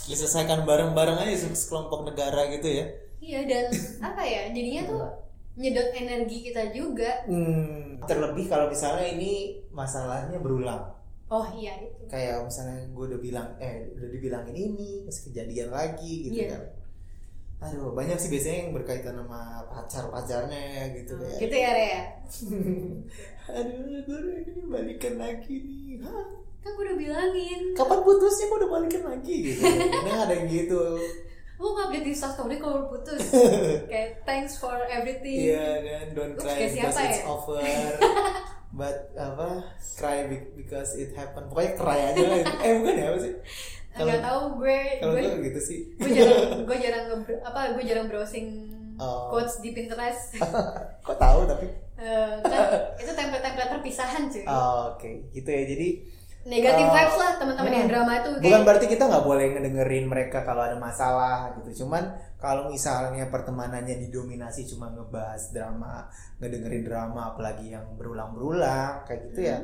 Diselesaikan 0.02 0.64
bareng-bareng 0.64 1.20
aja 1.20 1.36
se- 1.38 1.52
sekelompok 1.58 2.04
negara 2.06 2.48
gitu 2.50 2.68
ya. 2.70 2.86
iya 3.20 3.44
dan 3.44 3.68
apa 4.08 4.24
ya 4.24 4.50
jadinya 4.50 4.88
tuh 4.88 5.04
nyedot 5.54 5.92
energi 5.94 6.48
kita 6.48 6.72
juga 6.72 7.28
Hmm. 7.28 8.00
Terlebih 8.02 8.48
kalau 8.48 8.66
misalnya 8.66 9.06
ini 9.10 9.61
masalahnya 9.72 10.38
berulang. 10.38 10.84
oh 11.28 11.48
iya 11.52 11.80
itu 11.80 12.04
Kayak 12.06 12.44
misalnya 12.44 12.84
gue 12.88 13.06
udah 13.08 13.20
bilang, 13.20 13.48
eh 13.58 13.88
udah 13.90 14.10
dibilangin 14.10 14.52
ini, 14.54 15.04
terus 15.04 15.24
kejadian 15.24 15.70
lagi 15.70 16.28
gitu 16.28 16.44
Iya. 16.44 16.50
kan. 16.52 16.64
Aduh, 17.62 17.94
banyak 17.94 18.18
sih 18.18 18.28
biasanya 18.28 18.58
yang 18.60 18.72
berkaitan 18.74 19.16
sama 19.16 19.42
pacar-pacarnya 19.66 20.92
gitu 20.94 21.14
ya. 21.16 21.38
gitu 21.38 21.56
ya 21.56 21.70
Rea 21.72 22.02
Aduh, 23.54 23.80
gue 24.02 24.18
udah 24.18 24.38
ini 24.42 24.62
balikan 24.66 25.16
lagi 25.16 25.56
nih. 25.62 26.02
Hah? 26.02 26.26
kan 26.58 26.70
gue 26.72 26.84
udah 26.84 26.94
bilangin 26.96 27.62
Kapan 27.74 28.00
putusnya 28.02 28.46
kok 28.46 28.58
udah 28.60 28.70
balikan 28.72 29.04
lagi 29.08 29.36
gitu. 29.44 29.62
Kadang 29.66 30.20
ada 30.22 30.34
yang 30.36 30.46
gitu. 30.48 30.82
lu 31.58 31.68
ngupdate 31.72 32.02
di 32.02 32.14
story 32.14 32.58
kalau 32.58 32.86
putus 32.86 33.22
kayak 33.90 34.26
thanks 34.26 34.58
for 34.58 34.74
everything 34.86 35.54
Iya 35.54 35.66
kan, 35.80 36.06
don't 36.12 36.34
cry 36.36 36.66
because 36.66 36.74
siapa 36.76 37.02
it's 37.08 37.22
ya? 37.22 37.30
over. 37.30 37.62
But 38.72 39.12
apa? 39.14 39.68
Cry 39.94 40.26
be- 40.26 40.52
because 40.56 40.96
it 40.96 41.12
happened. 41.12 41.48
Pokoknya 41.48 41.72
cry 41.76 42.00
aja 42.08 42.24
lah. 42.24 42.40
eh 42.66 42.72
bukan 42.78 42.96
ya 42.96 43.06
apa 43.08 43.20
sih? 43.20 43.34
nggak 43.92 44.24
tahu 44.24 44.42
gue 44.58 44.80
Kalau 44.98 45.14
gue 45.14 45.22
gue 45.22 45.44
gitu 45.46 45.60
sih. 45.62 45.80
gue 46.00 46.10
jarang 46.10 46.42
gue 46.68 46.78
jarang 46.80 47.06
apa 47.44 47.76
gue 47.76 47.84
jarang 47.84 48.08
browsing 48.08 48.72
Oh. 48.96 49.34
quotes 49.34 49.58
di 49.60 49.74
Pinterest 49.74 50.38
Kok 51.06 51.18
tahu 51.18 51.44
tapi? 51.44 51.66
Eh, 51.98 52.34
kan 52.40 52.62
itu 52.96 53.12
template-template 53.12 53.72
perpisahan 53.74 54.30
cuy 54.30 54.46
Oh, 54.46 54.94
Oke, 54.94 55.26
gitu 55.32 55.50
ya. 55.50 55.64
Jadi 55.66 56.06
negatif 56.42 56.86
Oh. 56.86 56.94
vibes 56.94 57.18
lah 57.22 57.32
teman-teman 57.38 57.70
yang 57.72 57.86
Hmm. 57.86 57.94
drama 57.94 58.12
itu 58.18 58.30
kayak 58.34 58.42
bukan 58.42 58.62
berarti 58.66 58.86
kita 58.90 59.04
nggak 59.06 59.26
boleh 59.26 59.46
ngedengerin 59.54 60.06
mereka 60.10 60.38
kalau 60.42 60.62
ada 60.66 60.78
masalah 60.78 61.54
gitu. 61.62 61.86
Cuman 61.86 62.04
kalau 62.42 62.74
misalnya 62.74 63.30
pertemanannya 63.30 64.02
didominasi 64.10 64.66
cuma 64.66 64.90
ngebahas 64.90 65.54
drama, 65.54 66.10
ngedengerin 66.42 66.82
drama, 66.82 67.38
apalagi 67.38 67.78
yang 67.78 67.86
berulang-berulang 67.94 69.06
kayak 69.06 69.30
gitu 69.30 69.42
ya, 69.46 69.58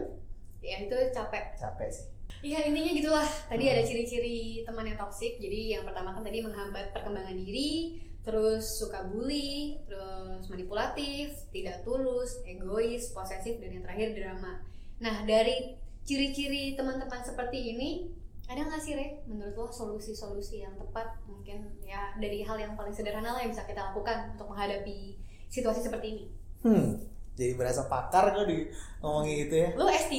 ya 0.62 0.78
itu 0.86 0.96
capek 1.10 1.58
capek 1.58 1.90
sih. 1.90 2.06
Iya 2.46 2.70
intinya 2.70 2.92
gitulah. 2.94 3.30
Tadi 3.50 3.64
Hmm. 3.66 3.74
ada 3.74 3.82
ciri-ciri 3.82 4.38
teman 4.62 4.86
yang 4.86 5.00
toksik. 5.02 5.42
Jadi 5.42 5.74
yang 5.74 5.82
pertama 5.82 6.14
kan 6.14 6.22
tadi 6.22 6.46
menghambat 6.46 6.94
perkembangan 6.94 7.34
diri, 7.34 7.98
terus 8.22 8.78
suka 8.78 9.10
bully, 9.10 9.82
terus 9.90 10.46
manipulatif, 10.46 11.34
tidak 11.50 11.82
tulus, 11.82 12.38
egois, 12.46 13.10
posesif, 13.10 13.58
dan 13.58 13.74
yang 13.74 13.82
terakhir 13.82 14.14
drama. 14.14 14.62
Nah 15.02 15.26
dari 15.26 15.82
ciri-ciri 16.08 16.80
teman-teman 16.80 17.20
seperti 17.20 17.76
ini, 17.76 18.08
ada 18.48 18.64
nggak 18.64 18.80
sih 18.80 18.96
Re? 18.96 19.28
Menurut 19.28 19.54
lo 19.60 19.68
solusi-solusi 19.68 20.64
yang 20.64 20.80
tepat 20.80 21.20
mungkin 21.28 21.68
ya 21.84 22.16
dari 22.16 22.48
hal 22.48 22.56
yang 22.56 22.80
paling 22.80 22.96
sederhana 22.96 23.36
lah 23.36 23.44
yang 23.44 23.52
bisa 23.52 23.68
kita 23.68 23.92
lakukan 23.92 24.32
untuk 24.40 24.48
menghadapi 24.48 25.20
situasi 25.52 25.84
seperti 25.84 26.08
ini. 26.16 26.26
Hmm, 26.64 26.96
jadi 27.36 27.60
berasa 27.60 27.86
pakar 27.92 28.32
kalau 28.32 28.48
di 28.48 28.72
ngomongin 29.04 29.36
gitu 29.46 29.56
ya. 29.68 29.70
Lo 29.76 29.86
S3 29.92 30.16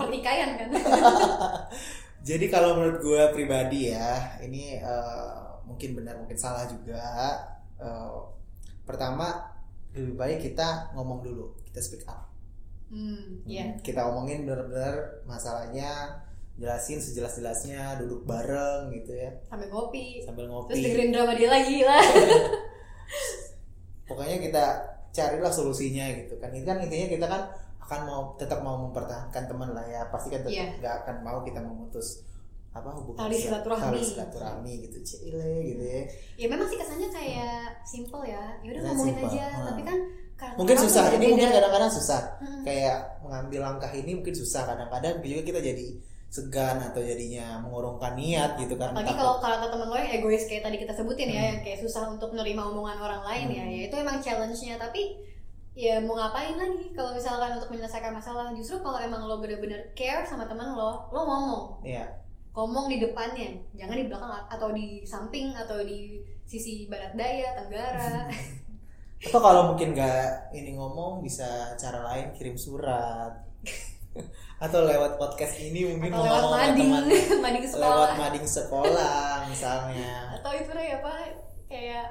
pertikaian 0.00 0.50
kan? 0.56 0.68
Jadi 2.24 2.48
kalau 2.48 2.80
menurut 2.80 3.04
gue 3.04 3.22
pribadi 3.36 3.92
ya, 3.92 4.40
ini 4.40 4.80
eh, 4.80 5.44
mungkin 5.68 5.92
benar 5.92 6.16
mungkin 6.16 6.40
salah 6.40 6.64
juga. 6.64 7.04
Eh, 7.76 8.18
pertama 8.88 9.52
lebih 9.92 10.16
baik 10.16 10.38
kita 10.50 10.96
ngomong 10.96 11.20
dulu, 11.22 11.52
kita 11.68 11.84
speak 11.84 12.02
up. 12.08 12.33
Hmm, 12.86 13.42
iya. 13.42 13.74
Kita 13.78 14.06
omongin 14.06 14.44
benar-benar 14.44 15.24
masalahnya, 15.24 16.20
jelasin 16.54 16.96
sejelas-jelasnya, 16.96 17.98
duduk 17.98 18.22
bareng 18.24 18.88
gitu 18.92 19.12
ya, 19.12 19.28
Sambil 19.44 19.66
ngopi. 19.68 20.20
sambil 20.20 20.44
Terus 20.44 20.52
ngopi. 20.52 20.72
dengerin 20.80 21.08
drama 21.10 21.32
dia 21.34 21.48
lagi 21.48 21.76
lah. 21.80 21.98
Pokoknya 24.04 24.36
kita 24.38 24.64
carilah 25.10 25.48
solusinya 25.48 26.04
gitu 26.14 26.36
kan. 26.36 26.48
Ini 26.48 26.62
kan 26.62 26.76
intinya 26.78 27.06
kita 27.08 27.24
kan 27.26 27.40
akan 27.80 28.00
mau 28.04 28.20
tetap 28.34 28.58
mau 28.60 28.74
mempertahankan 28.80 29.42
teman 29.44 29.68
lah 29.70 29.82
ya. 29.82 30.00
Pasti 30.08 30.28
kan 30.28 30.40
tetap 30.40 30.52
Iya. 30.52 30.64
nggak 30.78 30.94
akan 31.02 31.14
mau 31.20 31.38
kita 31.40 31.58
memutus 31.58 32.22
apa 32.70 32.90
hubungan 32.90 33.18
Tali 33.20 33.36
silaturahmi. 33.38 33.98
silaturahmi 34.02 34.72
gitu 34.82 34.98
cile 35.00 35.62
gitu 35.62 35.78
ya 35.78 36.02
ya 36.34 36.46
memang 36.50 36.66
sih 36.66 36.74
kesannya 36.74 37.06
kayak 37.06 37.70
simple 37.86 38.18
ya 38.20 38.50
ya 38.60 38.66
udah 38.66 38.82
Kesannya 38.82 38.90
ngomongin 38.90 39.14
simple. 39.14 39.30
aja 39.30 39.46
Hmm. 39.46 39.64
tapi 39.70 39.80
kan 39.86 39.96
karakter 40.34 40.58
mungkin 40.58 40.76
susah 40.78 41.02
tuh 41.08 41.16
ini 41.16 41.26
mungkin 41.32 41.50
kadang-kadang 41.50 41.92
susah 41.92 42.20
Mm-mm. 42.42 42.62
kayak 42.66 42.98
mengambil 43.22 43.60
langkah 43.64 43.90
ini 43.94 44.10
mungkin 44.18 44.34
susah 44.34 44.62
kadang-kadang 44.66 45.22
juga 45.22 45.42
kita 45.42 45.60
jadi 45.62 45.86
segan 46.34 46.82
atau 46.82 46.98
jadinya 46.98 47.62
mengurungkan 47.62 48.18
niat 48.18 48.58
gitu 48.58 48.74
kan 48.74 48.90
Apalagi 48.90 49.14
kalau 49.14 49.38
karakter 49.38 49.70
temen 49.70 49.86
lo 49.86 49.94
yang 49.94 50.12
egois 50.18 50.50
kayak 50.50 50.66
tadi 50.66 50.82
kita 50.82 50.90
sebutin 50.90 51.30
ya, 51.30 51.38
Hmm. 51.38 51.50
yang 51.54 51.60
kayak 51.62 51.78
susah 51.78 52.10
untuk 52.10 52.34
menerima 52.34 52.58
omongan 52.74 52.98
orang 52.98 53.22
lain 53.22 53.46
ya, 53.54 53.62
Hmm. 53.62 53.70
ya 53.70 53.80
itu 53.86 53.94
emang 53.94 54.18
challenge-nya. 54.18 54.74
Tapi 54.74 55.14
ya 55.78 56.02
mau 56.02 56.18
ngapain 56.18 56.58
lagi 56.58 56.90
kalau 56.90 57.14
misalkan 57.14 57.54
untuk 57.54 57.70
menyelesaikan 57.70 58.10
masalah. 58.10 58.50
Justru 58.50 58.82
kalau 58.82 58.98
emang 58.98 59.30
lo 59.30 59.38
bener-bener 59.38 59.94
care 59.94 60.26
sama 60.26 60.50
temen 60.50 60.74
lo, 60.74 61.06
lo 61.14 61.20
ngomong. 61.22 61.86
Iya. 61.86 62.02
Ngomong 62.50 62.90
di 62.90 62.98
depannya, 62.98 63.54
jangan 63.78 63.94
di 63.94 64.06
belakang 64.10 64.34
atau 64.50 64.68
di 64.74 65.06
samping 65.06 65.54
atau 65.54 65.86
di 65.86 66.18
sisi 66.42 66.90
barat 66.90 67.14
daya, 67.14 67.54
tenggara. 67.62 68.26
atau 69.24 69.40
kalau 69.40 69.62
mungkin 69.72 69.96
nggak 69.96 70.52
ini 70.52 70.76
ngomong 70.76 71.24
bisa 71.24 71.72
cara 71.80 72.04
lain 72.12 72.32
kirim 72.36 72.56
surat. 72.60 73.32
Atau 74.60 74.86
lewat 74.86 75.18
podcast 75.18 75.58
ini 75.58 75.84
mungkin 75.90 76.14
atau 76.14 76.22
lewat 76.22 76.44
mading, 76.52 76.88
teman. 76.88 77.04
Mading 77.44 77.64
lewat 77.64 77.72
sekolah. 77.74 78.10
mading 78.16 78.46
sekolah 78.46 79.18
misalnya. 79.50 80.12
Atau 80.38 80.52
itu 80.54 80.70
deh 80.70 80.88
apa, 81.02 81.12
kayak 81.66 82.06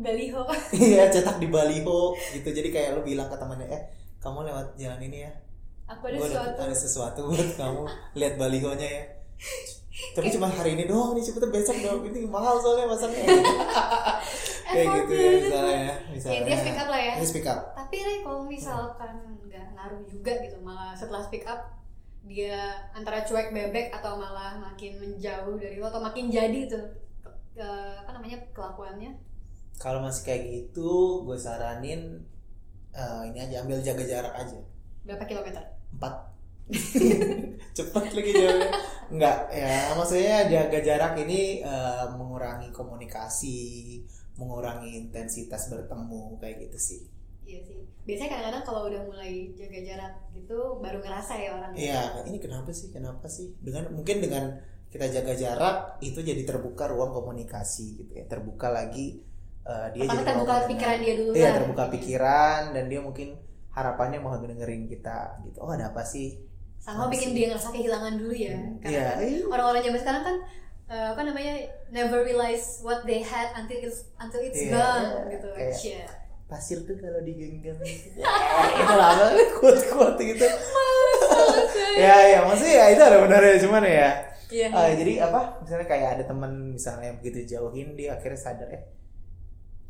baliho. 0.00 0.42
iya 0.76 1.06
cetak 1.06 1.38
di 1.38 1.48
baliho 1.48 2.16
gitu. 2.34 2.48
Jadi 2.50 2.68
kayak 2.74 2.98
lu 2.98 3.06
bilang 3.06 3.30
ke 3.30 3.36
temannya 3.38 3.70
eh 3.70 3.82
kamu 4.18 4.48
lewat 4.50 4.66
jalan 4.76 5.00
ini 5.00 5.28
ya. 5.28 5.32
Aku 5.90 6.06
ada 6.06 6.18
Gua 6.18 6.28
sesuatu. 6.28 6.58
ada 6.62 6.76
sesuatu 6.76 7.20
buat 7.30 7.50
kamu. 7.58 7.82
Lihat 8.18 8.34
balihonya 8.38 8.88
ya 8.88 9.02
tapi 10.10 10.28
cuma 10.30 10.46
hari 10.46 10.74
ini 10.74 10.84
doang 10.84 11.12
nih 11.12 11.22
cepet 11.22 11.44
besok 11.46 11.76
dong. 11.78 12.00
Ini 12.04 12.24
mahal 12.26 12.56
soalnya 12.56 12.86
masaknya. 12.86 13.24
Kayak 14.66 14.86
gitu 15.02 15.12
ya 15.12 15.30
misalnya 15.34 15.74
ya 15.74 15.82
Ya, 15.82 15.94
misalnya. 16.08 16.36
intinya 16.38 16.58
speak 16.58 16.78
up 16.78 16.88
lah 16.88 17.00
ya. 17.00 17.12
Ini 17.14 17.26
speak 17.26 17.46
up. 17.46 17.60
Tapi 17.74 17.96
Ray 17.98 18.18
kalau 18.20 18.40
misalkan 18.44 19.14
nggak 19.42 19.66
ngaruh 19.72 20.02
juga 20.04 20.32
gitu 20.38 20.56
malah 20.60 20.92
setelah 20.92 21.20
speak 21.20 21.42
up 21.44 21.60
dia 22.22 22.60
antara 22.92 23.20
cuek 23.20 23.50
bebek 23.50 23.90
atau 23.90 24.14
malah 24.14 24.54
makin 24.54 24.94
menjauh 24.94 25.56
dari 25.56 25.76
lo 25.76 25.88
atau 25.88 25.98
makin 25.98 26.28
jadi 26.28 26.68
tuh 26.68 26.84
ke, 27.18 27.28
ke- 27.54 27.96
apa 27.98 28.10
namanya 28.12 28.38
kelakuannya? 28.52 29.10
Kalau 29.74 29.98
masih 29.98 30.22
kayak 30.22 30.42
gitu 30.46 30.90
gue 31.24 31.34
saranin 31.34 32.20
eh, 32.90 33.22
ini 33.26 33.38
aja 33.40 33.64
ambil 33.64 33.80
jaga 33.80 34.04
jarak 34.04 34.34
aja. 34.36 34.58
Berapa 35.02 35.24
kilometer? 35.24 35.64
Empat 35.90 36.29
cepat 37.76 38.06
lagi 38.10 38.30
jawabnya 38.34 38.68
enggak 39.10 39.36
ya 39.50 39.74
maksudnya 39.94 40.36
jaga 40.46 40.78
jarak 40.80 41.12
ini 41.18 41.62
eh, 41.62 42.04
mengurangi 42.14 42.68
komunikasi 42.70 43.58
mengurangi 44.38 45.06
intensitas 45.06 45.68
bertemu 45.68 46.38
kayak 46.38 46.56
gitu 46.66 46.78
sih 46.78 47.00
iya 47.44 47.60
sih 47.62 47.82
biasanya 48.06 48.30
kadang-kadang 48.32 48.64
kalau 48.64 48.82
udah 48.88 49.02
mulai 49.04 49.50
jaga 49.54 49.78
jarak 49.82 50.12
gitu 50.32 50.58
baru 50.78 50.98
ngerasa 50.98 51.32
ya 51.36 51.50
orang 51.54 51.70
Iya, 51.74 52.00
ini 52.26 52.38
kenapa 52.40 52.70
sih? 52.72 52.88
Kenapa 52.90 53.26
sih? 53.28 53.54
Dengan 53.60 53.92
mungkin 53.92 54.18
dengan 54.24 54.44
kita 54.90 55.06
jaga 55.10 55.34
jarak 55.36 55.76
itu 56.00 56.18
jadi 56.18 56.42
terbuka 56.42 56.90
ruang 56.90 57.12
komunikasi 57.12 58.02
gitu 58.02 58.12
ya. 58.16 58.24
Terbuka 58.26 58.72
lagi 58.72 59.20
eh, 59.62 59.86
dia 59.94 60.04
Pertama 60.06 60.16
jadi 60.16 60.26
terbuka 60.26 60.54
mendengar. 60.56 60.70
pikiran 60.70 60.96
dia 61.04 61.14
dulu 61.20 61.30
Iya, 61.36 61.46
lah. 61.46 61.54
terbuka 61.60 61.84
pikiran 61.92 62.60
dan 62.74 62.84
dia 62.88 63.00
mungkin 63.04 63.28
harapannya 63.70 64.18
mau 64.18 64.34
dengerin 64.34 64.84
kita 64.88 65.18
gitu. 65.44 65.56
Oh, 65.62 65.70
ada 65.70 65.92
apa 65.92 66.02
sih? 66.02 66.40
Sama 66.80 67.06
bikin 67.06 67.30
dia 67.30 67.46
ngerasa 67.46 67.70
kehilangan 67.70 68.16
dulu 68.16 68.32
ya 68.32 68.56
karena 68.80 68.88
Iya, 68.88 69.04
kan 69.06 69.16
iya. 69.22 69.40
orang-orang 69.46 69.80
zaman 69.82 70.00
sekarang 70.00 70.22
kan 70.24 70.36
eh, 70.88 71.06
apa 71.12 71.20
namanya 71.22 71.54
never 71.88 72.20
realize 72.20 72.80
what 72.80 73.04
they 73.04 73.20
had 73.20 73.52
until 73.54 73.78
it's 73.78 74.08
until 74.16 74.40
it's 74.40 74.56
Iya, 74.58 74.72
gone 74.72 75.06
iya, 75.06 75.30
gitu 75.30 75.48
kayak- 75.52 75.76
Cia. 75.76 76.06
Pasir 76.48 76.82
tuh 76.82 76.98
kalau 76.98 77.22
digenggam 77.22 77.78
itu 77.86 78.18
lah 78.90 79.14
kuat-kuat 79.54 80.18
gitu. 80.18 80.46
ya, 81.94 82.16
ya, 82.26 82.38
maksudnya 82.42 82.74
ya 82.74 82.86
itu 82.90 83.02
ada 83.02 83.22
benarnya 83.22 83.54
cuman 83.60 83.84
ya. 83.84 84.10
Iya. 84.50 84.66
Eh, 84.66 84.92
jadi 84.98 85.12
apa? 85.22 85.62
Misalnya 85.62 85.86
kayak 85.86 86.08
ada 86.18 86.24
teman 86.26 86.74
misalnya 86.74 87.14
begitu 87.14 87.54
jauhin 87.54 87.94
dia 87.94 88.18
akhirnya 88.18 88.34
sadar 88.36 88.66
eh 88.66 88.82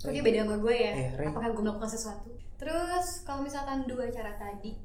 Kok 0.00 0.12
dia 0.12 0.20
beda 0.20 0.44
sama 0.44 0.56
gue 0.56 0.74
ya? 0.74 0.92
Ray. 1.16 1.28
Apakah 1.28 1.48
gue 1.48 1.62
melakukan 1.62 1.88
sesuatu? 1.88 2.28
Terus 2.56 3.06
kalau 3.24 3.40
misalkan 3.40 3.88
dua 3.88 4.08
cara 4.08 4.36
tadi 4.36 4.76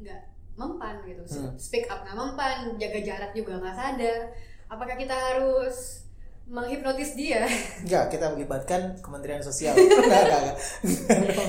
nggak 0.00 0.20
mempan 0.54 1.02
gitu, 1.02 1.22
Hmm. 1.26 1.52
speak 1.56 1.86
up 1.86 2.02
nggak 2.02 2.14
mempan, 2.14 2.56
jaga 2.76 3.00
jarak 3.00 3.30
juga 3.32 3.58
nggak 3.58 3.74
sadar, 3.74 4.20
apakah 4.66 4.94
kita 4.94 5.10
harus 5.12 6.06
menghipnotis 6.44 7.16
dia? 7.16 7.42
Enggak, 7.82 8.12
kita 8.12 8.30
melibatkan 8.30 8.94
Kementerian 9.00 9.40
Sosial. 9.40 9.72
enggak, 9.78 9.98
enggak, 10.22 10.40
enggak. 10.40 10.56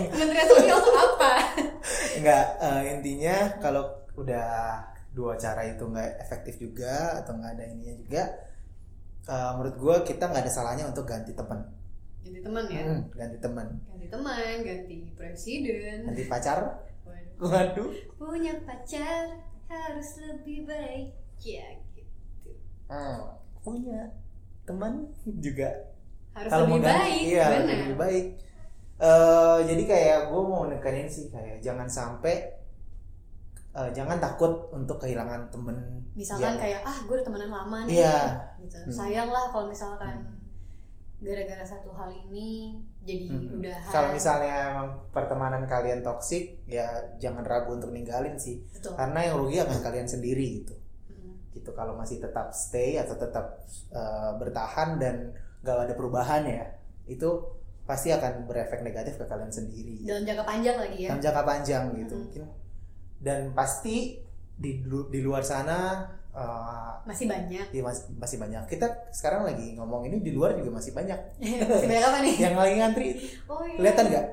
Kementerian 0.10 0.48
Sosial 0.48 0.78
itu 0.80 0.92
apa? 0.96 1.34
Enggak, 2.18 2.46
eh, 2.58 2.82
intinya 2.96 3.36
kalau 3.60 3.84
udah 4.16 4.80
dua 5.12 5.36
cara 5.36 5.64
itu 5.64 5.84
nggak 5.84 6.12
efektif 6.20 6.58
juga 6.58 7.20
atau 7.20 7.36
nggak 7.36 7.60
ada 7.60 7.64
ininya 7.68 7.96
juga, 8.00 8.24
eh, 9.26 9.52
menurut 9.54 9.76
gue 9.76 9.96
kita 10.08 10.24
nggak 10.26 10.44
ada 10.44 10.52
salahnya 10.52 10.88
untuk 10.88 11.06
ganti 11.06 11.36
teman. 11.36 11.60
Ganti 12.24 12.40
teman 12.42 12.64
ya, 12.68 12.84
Hmm, 12.84 13.02
ganti 13.14 13.38
teman. 13.38 13.68
ganti 13.86 14.08
teman, 14.10 14.56
ganti 14.64 14.96
presiden. 15.14 15.98
Ganti 16.08 16.24
pacar. 16.26 16.60
Waduh. 17.38 17.92
Punya 18.16 18.54
pacar 18.62 19.36
harus 19.66 20.10
lebih 20.20 20.64
baik, 20.64 21.12
ya 21.38 21.66
gitu. 21.92 22.54
Hmm, 22.86 23.34
punya 23.60 24.14
teman 24.64 25.10
juga 25.38 25.68
Harus 26.32 26.50
kalau 26.50 26.66
lebih 26.66 26.76
mau 26.76 26.86
ganti, 26.86 27.02
baik, 27.02 27.22
iya 27.24 27.46
benar. 27.50 27.78
lebih 27.82 27.98
baik 27.98 28.26
Eh, 28.96 29.58
jadi 29.68 29.84
kayak 29.86 30.20
gue 30.30 30.40
mau 30.42 30.64
nekanin 30.66 31.04
sih 31.06 31.28
kayak 31.28 31.60
jangan 31.60 31.84
sampai 31.84 32.48
eh, 33.74 33.90
jangan 33.92 34.16
takut 34.18 34.72
untuk 34.72 34.96
kehilangan 34.98 35.52
temen 35.52 35.76
misalkan 36.14 36.56
yang- 36.56 36.56
kayak 36.58 36.80
ah 36.82 36.96
gue 36.98 37.12
udah 37.12 37.26
temenan 37.26 37.52
lama 37.52 37.78
nih 37.84 38.00
Iya. 38.00 38.20
gitu. 38.58 38.78
Hmm. 38.80 38.96
sayang 38.96 39.28
lah 39.28 39.52
kalau 39.52 39.68
misalkan 39.68 40.16
gara-gara 41.18 41.60
satu 41.62 41.92
hal 41.92 42.08
ini 42.08 42.80
jadi 43.06 43.26
Hmm. 43.30 43.62
udah 43.62 43.78
kalau 43.88 44.10
misalnya 44.12 44.54
emang 44.74 44.90
pertemanan 45.14 45.64
kalian 45.64 46.02
toksik 46.02 46.66
ya 46.66 46.90
jangan 47.16 47.46
ragu 47.46 47.78
untuk 47.78 47.94
ninggalin 47.94 48.34
sih. 48.36 48.66
Betul. 48.74 48.98
Karena 48.98 49.20
yang 49.22 49.38
rugi 49.38 49.62
akan 49.62 49.80
kalian 49.80 50.10
sendiri 50.10 50.46
gitu. 50.60 50.76
Hmm. 51.08 51.38
gitu 51.54 51.70
kalau 51.72 51.94
masih 51.96 52.18
tetap 52.18 52.50
stay 52.52 52.98
atau 52.98 53.16
tetap 53.16 53.62
eh, 53.94 54.32
bertahan 54.36 54.98
dan 54.98 55.32
gak 55.62 55.86
ada 55.86 55.94
perubahan 55.94 56.44
ya 56.44 56.66
itu 57.06 57.30
pasti 57.86 58.10
akan 58.10 58.50
berefek 58.50 58.82
negatif 58.82 59.22
ke 59.22 59.26
kalian 59.26 59.54
sendiri. 59.54 60.02
Dalam 60.02 60.26
jangka 60.26 60.44
panjang 60.44 60.78
lagi 60.82 60.98
ya? 61.06 61.10
Dalam 61.14 61.22
jangka 61.22 61.44
panjang 61.46 61.84
gitu 61.96 62.14
Hmm. 62.14 62.22
mungkin. 62.26 62.44
Dan 63.22 63.40
pasti 63.54 64.20
di 64.56 64.82
di 64.84 65.20
luar 65.22 65.46
sana 65.46 66.02
eh, 66.36 66.92
masih 67.08 67.26
banyak. 67.32 67.66
di 67.72 67.80
mas- 67.80 68.12
masih 68.20 68.38
banyak. 68.38 68.64
Kita 68.68 68.88
sekarang 69.10 69.48
lagi 69.48 69.80
ngomong 69.80 70.04
ini 70.12 70.20
di 70.20 70.36
luar 70.36 70.52
juga 70.60 70.76
masih 70.76 70.92
banyak. 70.92 71.16
Masih 71.72 71.88
banyak 71.88 72.06
apa 72.06 72.20
nih? 72.20 72.36
Yang 72.36 72.56
lagi 72.60 72.76
ngantri. 72.76 73.10
Oh 73.48 73.64
iya. 73.64 73.78
Kelihatan 73.80 74.06
nggak? 74.12 74.26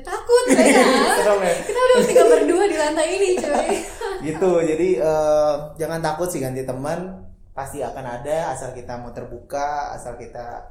Takut 0.00 0.44
saya 0.56 0.72
ya? 0.72 1.52
kita 1.60 1.80
udah 1.80 1.98
tinggal 2.08 2.26
berdua 2.32 2.64
di 2.64 2.76
lantai 2.80 3.08
ini 3.20 3.28
cuy. 3.36 3.70
Gitu 4.26 4.50
jadi 4.64 4.88
eh, 5.00 5.54
jangan 5.76 6.00
takut 6.00 6.28
sih 6.32 6.40
ganti 6.40 6.64
teman. 6.64 7.28
Pasti 7.52 7.84
akan 7.84 8.04
ada 8.22 8.56
asal 8.56 8.72
kita 8.72 8.96
mau 8.96 9.12
terbuka 9.12 9.92
asal 9.92 10.16
kita 10.16 10.64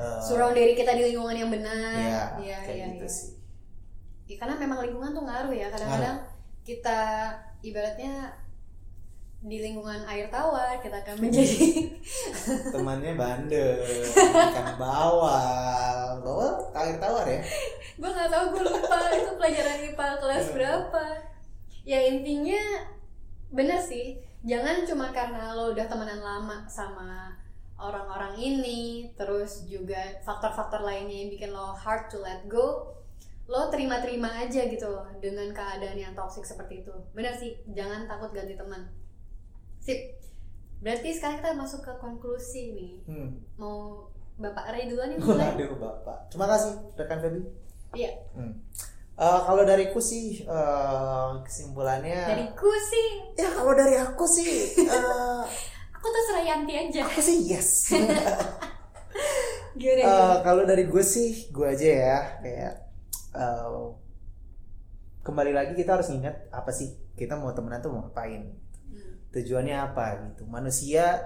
eh, 0.00 0.20
surround 0.24 0.56
diri 0.56 0.72
kita 0.72 0.96
di 0.96 1.12
lingkungan 1.12 1.36
yang 1.36 1.50
benar. 1.52 1.92
Iya, 1.92 2.22
iya 2.40 2.56
kayak 2.64 2.76
iya 2.78 2.86
gitu 2.96 3.06
iya. 3.06 3.12
sih. 3.12 3.30
Ya, 4.32 4.36
karena 4.40 4.56
memang 4.56 4.80
lingkungan 4.80 5.12
tuh 5.12 5.24
ngaruh 5.28 5.52
ya. 5.52 5.68
Kadang-kadang 5.68 6.16
kita 6.62 7.00
ibaratnya 7.60 8.41
di 9.42 9.58
lingkungan 9.58 10.06
air 10.06 10.30
tawar 10.30 10.78
kita 10.78 11.02
akan 11.02 11.18
menjadi 11.18 11.90
temannya 12.74 13.18
bandel 13.18 13.82
ikan 14.22 14.78
bawal. 14.78 16.22
Bawal 16.22 16.52
air 16.78 16.96
tawar 17.02 17.26
ya? 17.26 17.42
Gue 17.98 18.06
nggak 18.06 18.30
tahu 18.30 18.44
gue 18.54 18.62
lupa. 18.70 18.98
Itu 19.10 19.30
pelajaran 19.34 19.78
IPA 19.90 20.08
kelas 20.22 20.46
Iya. 20.46 20.54
berapa. 20.54 21.04
Ya 21.82 21.98
intinya 22.06 22.62
bener 23.50 23.82
sih. 23.82 24.22
Jangan 24.46 24.86
cuma 24.86 25.10
karena 25.10 25.54
lo 25.54 25.74
udah 25.74 25.86
temenan 25.90 26.22
lama 26.22 26.62
sama 26.70 27.34
orang-orang 27.74 28.38
ini 28.38 29.10
terus 29.18 29.66
juga 29.66 29.98
faktor-faktor 30.22 30.86
lainnya 30.86 31.26
yang 31.26 31.30
bikin 31.34 31.50
lo 31.50 31.74
hard 31.74 32.06
to 32.06 32.22
let 32.22 32.46
go 32.46 32.94
lo 33.50 33.66
terima-terima 33.74 34.30
aja 34.38 34.70
gitu 34.70 34.86
loh 34.86 35.02
dengan 35.18 35.50
keadaan 35.50 35.98
yang 35.98 36.14
toxic 36.14 36.46
seperti 36.46 36.86
itu. 36.86 36.94
Bener 37.10 37.34
sih 37.34 37.58
jangan 37.74 38.06
takut 38.06 38.30
ganti 38.30 38.54
teman 38.54 38.86
sip 39.82 40.22
berarti 40.82 41.14
sekarang 41.14 41.42
kita 41.42 41.58
masuk 41.58 41.80
ke 41.82 41.92
konklusi 41.98 42.62
nih 42.74 42.92
hmm. 43.10 43.30
mau 43.58 44.06
bapak 44.38 44.70
Ray 44.74 44.86
duluan 44.90 45.12
yang 45.12 45.22
mulai 45.22 45.52
Waduh 45.54 45.78
bapak 45.78 46.30
terima 46.30 46.46
kasih 46.50 46.72
rekan 46.94 47.18
Feby 47.18 47.40
iya 47.98 48.12
Hmm. 48.32 48.56
Eh, 49.12 49.40
kalau 49.44 49.62
dariku 49.68 50.00
sih 50.00 50.40
eh, 50.40 51.28
kesimpulannya 51.44 52.32
dariku 52.32 52.72
sih 52.80 53.08
ya 53.36 53.52
kalau 53.52 53.76
dari 53.76 54.00
aku 54.00 54.24
sih 54.24 54.72
eh, 54.88 55.42
aku 56.02 56.10
tuh 56.10 56.24
Serayanti 56.34 56.74
aja. 56.74 57.06
Aku 57.06 57.22
sih 57.22 57.46
yes. 57.46 57.94
Gimana? 59.78 60.02
Eh, 60.02 60.36
kalau 60.42 60.66
dari 60.66 60.90
gue 60.90 61.04
sih, 61.06 61.46
gue 61.54 61.62
aja 61.62 61.86
ya 61.86 62.18
kayak 62.42 62.74
eh, 63.38 63.86
kembali 65.22 65.54
lagi 65.54 65.78
kita 65.78 65.94
harus 65.94 66.10
ingat 66.10 66.50
apa 66.50 66.74
sih 66.74 66.90
kita 67.14 67.38
mau 67.38 67.54
temenan 67.54 67.78
tuh 67.78 67.94
mau 67.94 68.02
ngapain. 68.10 68.50
Tujuannya 69.32 69.76
apa 69.76 70.06
gitu. 70.30 70.44
Manusia 70.46 71.20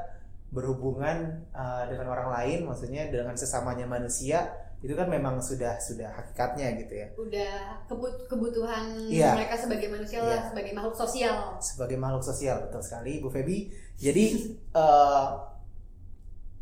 berhubungan 0.49 1.43
eh, 1.51 1.83
dengan 1.91 2.07
orang 2.15 2.29
lain, 2.33 2.59
maksudnya 2.65 3.11
dengan 3.11 3.35
sesamanya 3.35 3.85
manusia 3.85 4.47
itu 4.79 4.93
kan 4.93 5.09
memang 5.09 5.41
sudah 5.41 5.81
sudah 5.81 6.13
hakikatnya 6.15 6.77
gitu 6.85 6.95
ya. 6.95 7.09
Udah 7.17 7.53
kebut- 7.89 8.29
kebutuhan 8.29 9.09
Iya. 9.09 9.35
mereka 9.35 9.57
sebagai 9.59 9.89
manusia 9.89 10.21
lah, 10.23 10.37
Iya. 10.37 10.49
sebagai 10.53 10.73
makhluk 10.77 10.97
sosial. 10.97 11.37
sebagai 11.59 11.97
makhluk 11.99 12.23
sosial 12.23 12.57
betul 12.69 12.83
sekali 12.85 13.19
Bu 13.19 13.29
Febi. 13.33 13.73
Jadi 13.99 14.25
eh, 14.81 15.27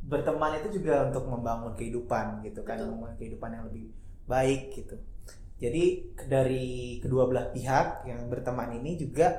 berteman 0.04 0.61
itu 0.61 0.80
juga 0.80 1.09
untuk 1.09 1.24
membangun 1.26 1.72
kehidupan 1.72 2.44
gitu 2.44 2.61
kan, 2.61 2.76
Betul. 2.76 2.92
membangun 2.92 3.16
kehidupan 3.16 3.50
yang 3.52 3.64
lebih 3.68 3.85
baik 4.24 4.72
gitu. 4.72 4.96
Jadi 5.59 5.85
dari 6.28 6.98
kedua 7.00 7.24
belah 7.24 7.48
pihak 7.50 8.04
yang 8.04 8.28
berteman 8.28 8.74
ini 8.74 9.00
juga 9.00 9.33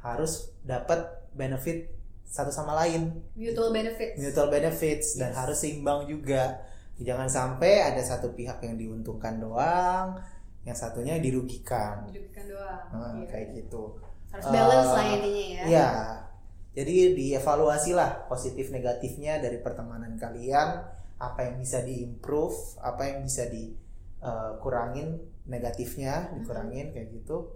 harus 0.00 0.54
dapat 0.62 1.25
benefit 1.36 1.92
satu 2.26 2.50
sama 2.50 2.74
lain, 2.74 3.22
Mutual 3.38 3.70
benefits. 3.70 4.18
mutual 4.18 4.48
benefits 4.50 5.14
dan 5.14 5.30
Yes. 5.30 5.38
harus 5.38 5.58
seimbang 5.62 6.04
juga. 6.04 6.58
Jangan 6.96 7.28
sampai 7.28 7.86
ada 7.86 8.00
satu 8.00 8.32
pihak 8.32 8.58
yang 8.60 8.74
diuntungkan 8.74 9.36
doang, 9.36 10.16
yang 10.64 10.74
satunya 10.74 11.20
dirugikan. 11.20 12.08
Dirugikan 12.08 12.48
doang. 12.50 12.82
Nah, 12.90 13.12
Iya. 13.20 13.28
kayak 13.30 13.48
gitu. 13.54 14.00
Harus 14.32 14.44
balance 14.48 14.90
Eh, 14.90 14.96
lah 14.96 15.04
intinya 15.06 15.44
ya. 15.46 15.62
Iya. 15.64 15.88
Jadi 16.76 16.94
dievaluasi 17.14 17.92
lah 17.92 18.26
positif 18.26 18.68
negatifnya 18.68 19.38
dari 19.38 19.60
pertemanan 19.60 20.16
kalian, 20.16 20.68
apa 21.16 21.40
yang 21.40 21.56
bisa 21.56 21.80
diimprove, 21.80 22.52
apa 22.80 23.08
yang 23.08 23.24
bisa 23.24 23.48
dikurangin 23.48 25.16
negatifnya, 25.46 26.32
dikurangin 26.34 26.92
kayak 26.92 27.08
gitu. 27.12 27.48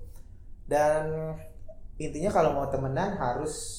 Dan 0.64 1.34
intinya 2.00 2.32
kalau 2.32 2.56
mau 2.56 2.66
temenan 2.66 3.12
harus 3.14 3.76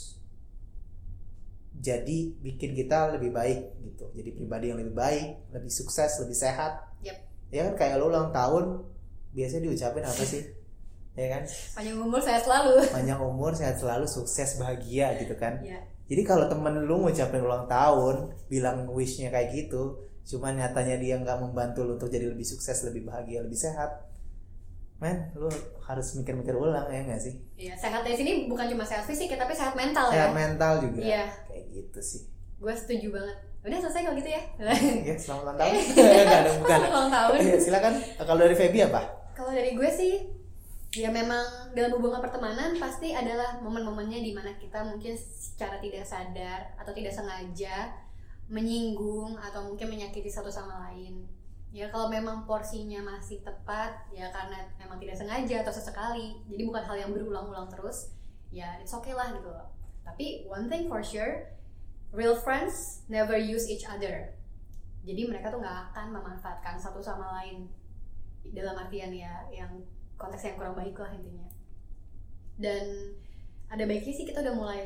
jadi 1.81 2.37
bikin 2.37 2.77
kita 2.77 3.17
lebih 3.17 3.33
baik 3.33 3.73
gitu. 3.81 4.05
Jadi 4.13 4.29
pribadi 4.37 4.69
yang 4.69 4.77
lebih 4.77 4.93
baik, 4.93 5.49
lebih 5.49 5.71
sukses, 5.73 6.21
lebih 6.21 6.37
sehat. 6.37 6.77
Yep. 7.01 7.17
Ya 7.49 7.61
kan 7.65 7.73
kayak 7.73 7.97
lu 7.97 8.13
ulang 8.13 8.29
tahun 8.29 8.85
biasanya 9.33 9.65
diucapin 9.65 10.05
apa 10.05 10.21
sih? 10.21 10.45
Ya 11.11 11.27
kan? 11.27 11.43
Panjang 11.73 11.97
umur 11.99 12.21
saya 12.21 12.39
selalu. 12.39 12.87
panjang 12.87 13.19
umur 13.19 13.51
sehat 13.51 13.75
selalu 13.75 14.07
sukses 14.07 14.55
bahagia 14.55 15.11
gitu 15.19 15.35
kan 15.35 15.59
Iya. 15.59 15.83
jadi 16.07 16.23
kalau 16.23 16.47
temen 16.47 16.87
lu 16.87 17.03
ngucapin 17.03 17.43
ulang 17.43 17.67
tahun 17.67 18.31
bilang 18.47 18.87
wishnya 18.87 19.27
kayak 19.27 19.51
gitu 19.51 20.07
cuman 20.23 20.55
nyatanya 20.55 20.95
dia 21.03 21.19
nggak 21.19 21.35
membantu 21.43 21.83
lu 21.83 21.99
untuk 21.99 22.07
jadi 22.07 22.31
lebih 22.31 22.47
sukses 22.47 22.87
lebih 22.87 23.03
bahagia 23.03 23.43
lebih 23.43 23.59
sehat 23.59 24.07
men 25.01 25.33
lu 25.33 25.49
harus 25.81 26.07
mikir-mikir 26.13 26.53
ulang 26.53 26.85
ya 26.87 27.01
nggak 27.01 27.17
sih 27.17 27.33
Iya, 27.57 27.73
sehat 27.73 28.01
dari 28.01 28.13
sini 28.13 28.31
bukan 28.45 28.69
cuma 28.69 28.81
sehat 28.81 29.01
fisik 29.01 29.27
ya, 29.27 29.37
tapi 29.37 29.51
sehat 29.51 29.73
mental 29.73 30.07
sehat 30.07 30.29
ya. 30.29 30.37
mental 30.37 30.71
juga 30.79 30.99
Iya. 31.01 31.23
kayak 31.43 31.63
gitu 31.67 31.99
sih 31.99 32.21
Gue 32.55 32.69
setuju 32.71 33.09
banget. 33.09 33.33
Udah 33.61 33.77
selesai 33.79 34.01
kalau 34.03 34.15
gitu 34.15 34.29
ya. 34.29 34.41
ya 35.01 35.15
selamat 35.15 35.41
ulang 35.43 35.57
tahun 35.57 35.73
nggak 35.97 36.39
ada 36.39 36.51
bukan 36.55 36.77
Selamat 36.77 36.93
ulang 36.93 37.11
tahun. 37.11 37.37
Iya, 37.41 37.57
silakan 37.59 37.93
kalau 38.19 38.39
dari 38.39 38.55
Feby 38.55 38.79
apa 38.85 39.01
Kalau 39.31 39.49
dari 39.49 39.71
gue 39.73 39.89
sih, 39.89 40.13
ya 40.93 41.09
memang 41.09 41.41
dalam 41.71 41.91
hubungan 41.91 42.19
pertemanan 42.19 42.77
pasti 42.77 43.09
adalah 43.11 43.57
momen-momennya 43.57 44.19
di 44.19 44.31
mana 44.31 44.53
kita 44.55 44.83
mungkin 44.83 45.17
secara 45.17 45.81
tidak 45.81 46.05
sadar 46.05 46.77
atau 46.77 46.91
tidak 46.91 47.09
sengaja 47.09 47.89
menyinggung 48.47 49.39
atau 49.39 49.63
mungkin 49.63 49.87
menyakiti 49.89 50.27
satu 50.27 50.51
sama 50.51 50.85
lain. 50.85 51.23
Ya 51.71 51.87
kalau 51.87 52.11
memang 52.11 52.43
porsinya 52.43 52.99
masih 52.99 53.39
tepat, 53.47 53.95
ya 54.11 54.27
karena 54.27 54.59
memang 54.75 54.99
tidak 54.99 55.15
sengaja 55.15 55.63
atau 55.63 55.71
sesekali, 55.71 56.35
jadi 56.51 56.67
bukan 56.67 56.83
hal 56.83 56.97
yang 56.99 57.11
berulang-ulang 57.15 57.71
terus, 57.71 58.11
ya 58.51 58.75
it's 58.83 58.91
okay 58.91 59.15
lah 59.15 59.31
gitu 59.31 59.47
loh. 59.47 59.71
Tapi 60.03 60.43
one 60.51 60.67
thing 60.67 60.91
for 60.91 60.99
sure, 60.99 61.47
real 62.11 62.35
friends 62.35 63.07
never 63.07 63.39
use 63.39 63.71
each 63.71 63.87
other. 63.87 64.35
Jadi 65.07 65.31
mereka 65.31 65.47
tuh 65.47 65.63
nggak 65.63 65.95
akan 65.95 66.11
memanfaatkan 66.11 66.75
satu 66.75 66.99
sama 66.99 67.39
lain 67.39 67.71
dalam 68.49 68.75
artian 68.75 69.13
ya 69.13 69.47
yang 69.53 69.69
konteks 70.17 70.49
yang 70.49 70.57
kurang 70.57 70.73
baik 70.73 70.97
lah 70.97 71.13
intinya 71.13 71.45
dan 72.61 73.15
ada 73.73 73.83
baiknya 73.89 74.13
sih 74.13 74.25
kita 74.25 74.41
udah 74.45 74.55
mulai 74.57 74.81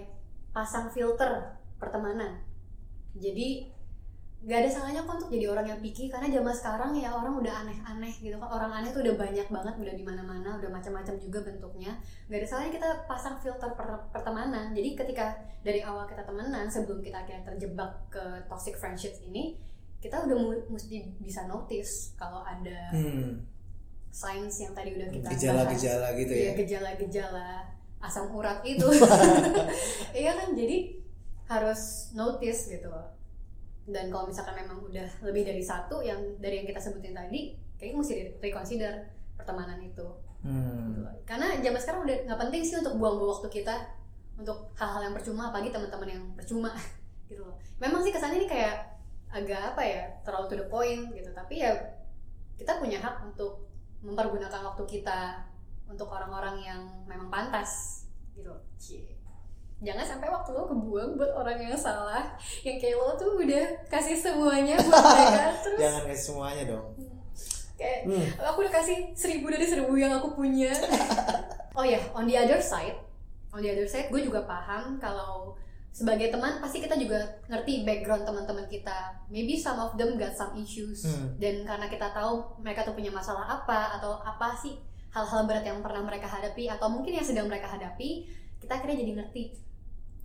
pasang 0.56 0.88
filter 0.91 1.60
pertemanan 1.76 2.39
jadi 3.15 3.71
nggak 4.45 4.60
ada 4.62 4.69
salahnya 4.69 5.01
kok 5.01 5.17
untuk 5.17 5.34
jadi 5.34 5.49
orang 5.49 5.65
yang 5.65 5.79
picky 5.81 6.05
karena 6.05 6.29
zaman 6.29 6.53
sekarang 6.53 6.93
ya 6.93 7.10
orang 7.10 7.34
udah 7.34 7.65
aneh-aneh 7.65 8.13
gitu 8.21 8.38
kan. 8.38 8.45
Orang 8.45 8.69
aneh 8.69 8.93
tuh 8.93 9.01
udah 9.01 9.17
banyak 9.17 9.47
banget 9.49 9.73
udah 9.73 9.93
di 9.97 10.03
mana-mana 10.05 10.49
udah 10.62 10.69
macam-macam 10.69 11.17
juga 11.17 11.41
bentuknya. 11.41 11.97
Nggak 12.29 12.39
ada 12.39 12.47
salahnya 12.47 12.71
kita 12.77 12.89
pasang 13.10 13.41
filter 13.41 13.73
per- 13.73 14.05
pertemanan. 14.13 14.69
Jadi 14.69 14.93
ketika 14.93 15.34
dari 15.65 15.81
awal 15.81 16.05
kita 16.05 16.21
temenan 16.21 16.69
sebelum 16.69 17.01
kita 17.01 17.25
akhirnya 17.25 17.41
terjebak 17.41 17.89
ke 18.08 18.21
toxic 18.45 18.77
friendships 18.77 19.17
ini 19.25 19.58
kita 19.97 20.21
udah 20.21 20.38
mu- 20.38 20.67
mesti 20.69 21.01
bisa 21.17 21.49
notice 21.49 22.13
kalau 22.13 22.45
ada 22.45 22.93
hmm, 22.93 23.41
signs 24.13 24.62
yang 24.62 24.77
tadi 24.77 24.93
udah 24.93 25.10
kita 25.10 25.27
gejala-gejala 25.34 26.13
gitu 26.13 26.34
Iya, 26.38 26.45
ya 26.45 26.51
gejala-gejala 26.53 27.47
asam 27.97 28.29
urat 28.29 28.62
itu. 28.62 28.86
Iya 30.13 30.38
kan? 30.38 30.53
Jadi 30.53 31.01
harus 31.49 32.13
notice 32.13 32.69
gitu. 32.69 32.93
loh 32.93 33.14
dan 33.86 34.10
kalau 34.10 34.26
misalkan 34.26 34.58
memang 34.58 34.82
udah 34.82 35.06
lebih 35.21 35.45
dari 35.45 35.62
satu 35.62 36.02
yang 36.02 36.17
dari 36.41 36.62
yang 36.62 36.67
kita 36.67 36.82
sebutin 36.82 37.13
tadi 37.13 37.54
kayaknya 37.78 37.98
mesti 38.02 38.15
reconsider 38.41 38.93
pertemanan 39.38 39.78
itu. 39.78 40.06
Hmm. 40.41 40.93
gitu. 40.93 41.02
Karena 41.26 41.54
zaman 41.62 41.80
sekarang 41.82 42.02
udah 42.06 42.17
nggak 42.30 42.39
penting 42.50 42.62
sih 42.65 42.76
untuk 42.82 42.98
buang-buang 42.98 43.41
waktu 43.41 43.50
kita 43.62 43.76
untuk 44.36 44.74
hal-hal 44.76 45.02
yang 45.10 45.15
percuma 45.15 45.50
apalagi 45.54 45.69
teman-teman 45.69 46.10
yang 46.10 46.24
percuma 46.34 46.74
gitu 47.30 47.45
loh. 47.45 47.56
Memang 47.78 48.02
sih 48.02 48.13
kesannya 48.13 48.41
ini 48.41 48.50
kayak 48.50 48.98
agak 49.30 49.76
apa 49.76 49.82
ya 49.84 50.02
terlalu 50.26 50.45
to 50.50 50.56
the 50.58 50.67
point 50.69 51.13
gitu. 51.13 51.30
Tapi 51.30 51.62
ya 51.62 51.71
kita 52.58 52.82
punya 52.82 52.98
hak 52.98 53.21
untuk 53.21 53.69
mempergunakan 54.02 54.62
waktu 54.74 54.84
kita 54.86 55.45
untuk 55.86 56.10
orang-orang 56.10 56.58
yang 56.62 56.82
memang 57.06 57.30
pantas 57.30 58.06
gitu. 58.34 58.50
Loh. 58.50 58.62
Jangan 59.83 60.05
sampai 60.07 60.31
waktu 60.31 60.55
lo 60.55 60.71
kebuang 60.71 61.19
buat 61.19 61.31
orang 61.35 61.59
yang 61.59 61.75
salah. 61.75 62.31
Yang 62.63 62.77
kayak 62.79 62.95
lo 62.95 63.11
tuh 63.19 63.31
udah 63.43 63.65
kasih 63.91 64.15
semuanya 64.15 64.79
buat 64.88 65.03
mereka 65.03 65.43
terus 65.59 65.79
jangan 65.79 66.01
kayak 66.07 66.21
semuanya 66.21 66.63
dong. 66.63 66.88
Kayak 67.75 67.99
hmm. 68.07 68.27
aku 68.39 68.57
udah 68.63 68.73
kasih 68.79 68.97
seribu 69.11 69.51
dari 69.51 69.67
seribu 69.67 69.91
yang 69.99 70.15
aku 70.15 70.35
punya. 70.35 70.71
Oh 71.75 71.83
ya 71.83 71.99
on 72.15 72.23
the 72.23 72.39
other 72.39 72.55
side 72.63 72.95
on 73.51 73.59
the 73.59 73.67
other 73.67 73.83
side 73.83 74.07
gue 74.07 74.23
juga 74.23 74.47
paham 74.47 74.95
kalau 74.95 75.59
sebagai 75.91 76.31
teman 76.31 76.63
pasti 76.63 76.79
kita 76.79 76.95
juga 76.95 77.19
ngerti 77.51 77.83
background 77.83 78.23
teman-teman 78.23 78.63
kita. 78.71 79.11
Maybe 79.27 79.59
some 79.59 79.83
of 79.83 79.99
them 79.99 80.15
got 80.15 80.31
some 80.39 80.55
issues. 80.55 81.03
Hmm. 81.03 81.35
dan 81.35 81.67
karena 81.67 81.91
kita 81.91 82.15
tahu 82.15 82.63
mereka 82.63 82.88
tuh 82.88 82.95
punya 82.95 83.11
masalah 83.11 83.59
apa 83.59 83.99
atau 83.99 84.23
apa 84.23 84.55
sih 84.55 84.79
hal-hal 85.11 85.43
berat 85.43 85.67
yang 85.67 85.83
pernah 85.83 85.99
mereka 85.99 86.31
hadapi 86.31 86.71
atau 86.71 86.88
mungkin 86.88 87.19
yang 87.19 87.27
sedang 87.27 87.51
mereka 87.51 87.67
hadapi 87.67 88.27
kita 88.59 88.71
akhirnya 88.71 89.03
jadi 89.03 89.11
ngerti 89.19 89.43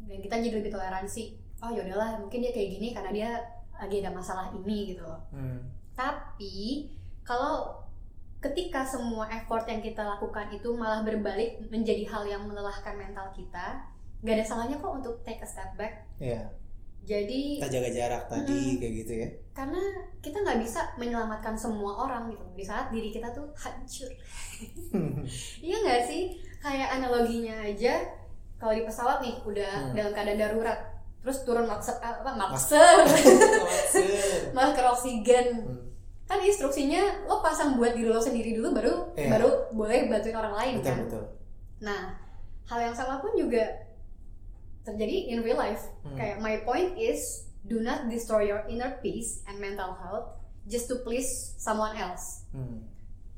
dan 0.05 0.19
kita 0.19 0.35
jadi 0.39 0.57
lebih 0.57 0.73
toleransi 0.73 1.23
oh 1.61 1.71
yaudahlah 1.71 2.17
mungkin 2.17 2.41
dia 2.41 2.53
kayak 2.53 2.71
gini 2.73 2.89
karena 2.93 3.11
dia 3.11 3.31
lagi 3.75 4.01
ada 4.01 4.13
masalah 4.13 4.49
ini 4.53 4.93
gitu 4.93 5.05
loh 5.05 5.21
Hmm. 5.33 5.61
tapi 5.93 6.89
kalau 7.21 7.77
ketika 8.41 8.81
semua 8.81 9.29
effort 9.29 9.69
yang 9.69 9.85
kita 9.85 10.01
lakukan 10.01 10.49
itu 10.49 10.73
malah 10.73 11.05
berbalik 11.05 11.61
menjadi 11.69 12.09
hal 12.09 12.25
yang 12.25 12.49
melelahkan 12.49 12.97
mental 12.97 13.29
kita, 13.37 13.85
nggak 14.25 14.41
ada 14.41 14.45
salahnya 14.49 14.81
kok 14.81 14.97
untuk 14.97 15.21
take 15.21 15.45
a 15.45 15.47
step 15.47 15.69
back. 15.77 16.09
Iya. 16.17 16.49
Jadi 17.05 17.61
kita 17.61 17.69
jaga 17.69 17.91
jarak 17.93 18.23
tadi 18.33 18.57
Hmm. 18.57 18.77
kayak 18.81 18.95
gitu 19.05 19.13
ya 19.25 19.29
karena 19.53 19.83
kita 20.25 20.41
nggak 20.41 20.61
bisa 20.65 20.81
menyelamatkan 20.97 21.53
semua 21.53 21.93
orang 22.09 22.33
gitu 22.33 22.41
di 22.57 22.65
saat 22.65 22.89
diri 22.89 23.13
kita 23.13 23.29
tuh 23.29 23.45
hancur. 23.53 24.09
Iya 25.69 25.77
nggak 25.85 26.03
sih? 26.09 26.23
Kayak 26.61 26.97
analoginya 26.97 27.61
aja 27.61 28.01
kalau 28.61 28.71
di 28.71 28.85
pesawat 28.85 29.19
nih 29.19 29.41
udah 29.41 29.73
Hmm. 29.83 29.93
dalam 29.93 30.13
keadaan 30.13 30.37
darurat, 30.39 30.79
terus 31.19 31.43
turun 31.43 31.65
masker 31.65 31.97
apa 31.97 32.31
masker, 32.31 32.97
masker 34.53 34.85
oksigen, 34.93 35.47
Hmm. 35.65 35.79
kan 36.27 36.39
instruksinya 36.39 37.25
lo 37.25 37.41
pasang 37.41 37.75
buat 37.75 37.91
diri 37.91 38.07
lo 38.07 38.21
sendiri 38.21 38.55
dulu 38.55 38.69
baru 38.71 38.95
Iya. 39.17 39.29
baru 39.33 39.49
boleh 39.73 40.07
bantuin 40.07 40.37
orang 40.37 40.55
lain 40.55 40.75
betul 40.77 40.87
kan 40.87 40.97
betul 41.03 41.25
nah 41.81 42.01
hal 42.65 42.79
yang 42.81 42.95
sama 42.95 43.19
pun 43.19 43.35
juga 43.35 43.67
terjadi 44.81 45.17
in 45.29 45.41
real 45.41 45.59
life 45.59 45.91
Hmm. 46.03 46.15
kayak 46.15 46.39
my 46.39 46.63
point 46.63 46.95
is 46.95 47.45
do 47.63 47.81
not 47.81 48.07
destroy 48.07 48.47
your 48.47 48.63
inner 48.67 49.01
peace 49.01 49.43
and 49.45 49.59
mental 49.59 49.93
health 49.95 50.39
just 50.65 50.87
to 50.87 51.01
please 51.01 51.27
someone 51.57 51.93
else 51.93 52.47
Hmm. 52.51 52.87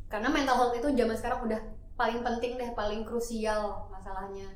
karena 0.07 0.29
mental 0.29 0.55
health 0.55 0.77
itu 0.77 0.93
zaman 0.93 1.17
sekarang 1.17 1.41
udah 1.43 1.61
paling 1.95 2.21
penting 2.21 2.55
deh 2.55 2.71
paling 2.73 3.03
krusial 3.03 3.89
masalahnya 3.89 4.53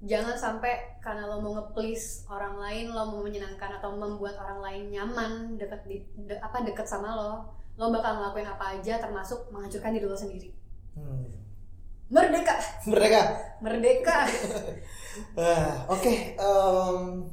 jangan 0.00 0.34
sampai 0.34 0.98
karena 0.98 1.26
lo 1.26 1.38
mau 1.38 1.54
nge-please 1.54 2.22
orang 2.26 2.54
lain 2.56 2.86
lo 2.88 3.08
mau 3.08 3.20
menyenangkan 3.20 3.78
atau 3.78 3.90
membuat 3.92 4.38
orang 4.38 4.60
lain 4.60 4.84
nyaman 4.88 5.30
deket 5.54 5.82
di 5.84 5.96
de- 6.20 6.38
apa 6.38 6.62
deket 6.62 6.86
sama 6.86 7.12
lo 7.12 7.42
lo 7.74 7.90
bakal 7.90 8.14
ngelakuin 8.14 8.46
apa 8.46 8.64
aja 8.74 8.98
termasuk 8.98 9.50
menghancurkan 9.50 9.90
diri 9.90 10.06
lo 10.06 10.14
sendiri 10.14 10.50
Hmm. 10.94 11.30
merdeka 12.08 12.58
Mereka. 12.84 13.22
merdeka 13.60 14.18
Ah, 15.34 15.82
Oke, 15.88 16.34
em, 16.34 17.26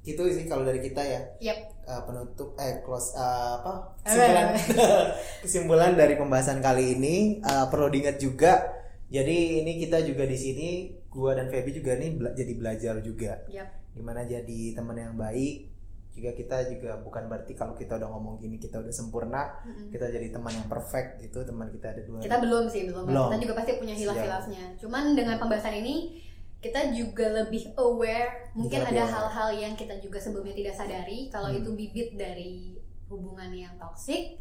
gitu 0.00 0.22
sih 0.26 0.46
kalau 0.46 0.62
dari 0.62 0.78
kita 0.78 1.02
ya. 1.02 1.18
Yap. 1.40 1.58
Eh, 1.82 2.02
penutup 2.02 2.54
eh 2.56 2.78
close 2.80 3.14
eh, 3.14 3.22
apa 3.56 3.94
kesimpulan 4.00 4.46
kesimpulan 5.42 5.92
dari 5.94 6.14
pembahasan 6.14 6.58
kali 6.58 6.94
ini 6.94 7.16
eh, 7.40 7.66
perlu 7.66 7.86
diingat 7.88 8.16
juga. 8.16 8.62
Jadi 9.06 9.62
ini 9.62 9.78
kita 9.80 10.02
juga 10.02 10.22
di 10.22 10.34
sini 10.34 10.68
gua 11.16 11.32
dan 11.32 11.48
Feby 11.48 11.72
juga 11.72 11.96
nih 11.96 12.12
bela- 12.12 12.34
jadi 12.34 12.52
belajar 12.52 12.94
juga. 13.00 13.32
Yap. 13.48 13.68
Gimana 13.90 14.22
jadi 14.22 14.60
teman 14.70 14.94
yang 14.94 15.16
baik. 15.16 15.72
Juga 16.12 16.32
kita 16.32 16.56
juga 16.66 16.96
bukan 16.98 17.24
berarti 17.26 17.52
kalau 17.52 17.72
kita 17.72 17.92
udah 17.94 18.08
ngomong 18.08 18.36
gini 18.36 18.56
kita 18.56 18.76
udah 18.76 18.88
sempurna, 18.90 19.52
Mm-mm. 19.62 19.88
kita 19.88 20.08
jadi 20.08 20.28
teman 20.30 20.48
yang 20.50 20.64
perfect 20.66 21.20
gitu. 21.20 21.40
Teman 21.42 21.68
kita 21.70 21.86
ada 21.90 22.00
dua. 22.02 22.18
kita 22.18 22.36
belum 22.38 22.64
sih 22.66 22.82
belum, 22.86 23.04
Belum. 23.04 23.26
kita 23.26 23.36
juga 23.42 23.54
pasti 23.54 23.72
punya 23.74 23.92
hilaf-hilafnya 23.94 24.64
cuman 24.76 25.12
dengan 25.12 25.36
pembahasan 25.36 25.76
ini 25.76 26.24
kita 26.56 26.88
juga 26.90 27.36
lebih 27.36 27.68
aware 27.76 28.48
mungkin 28.52 28.80
ada 28.80 28.88
lebih 28.88 29.00
aware. 29.02 29.12
hal-hal 29.12 29.48
yang 29.54 29.72
kita 29.74 29.94
juga 29.98 30.16
sebelumnya 30.16 30.52
tidak 30.52 30.72
sadari 30.74 31.28
kalau 31.28 31.48
Hmm. 31.48 31.60
itu 31.60 31.70
bibit 31.74 32.08
dari 32.14 32.80
hubungan 33.06 33.52
yang 33.52 33.76
toksik 33.76 34.40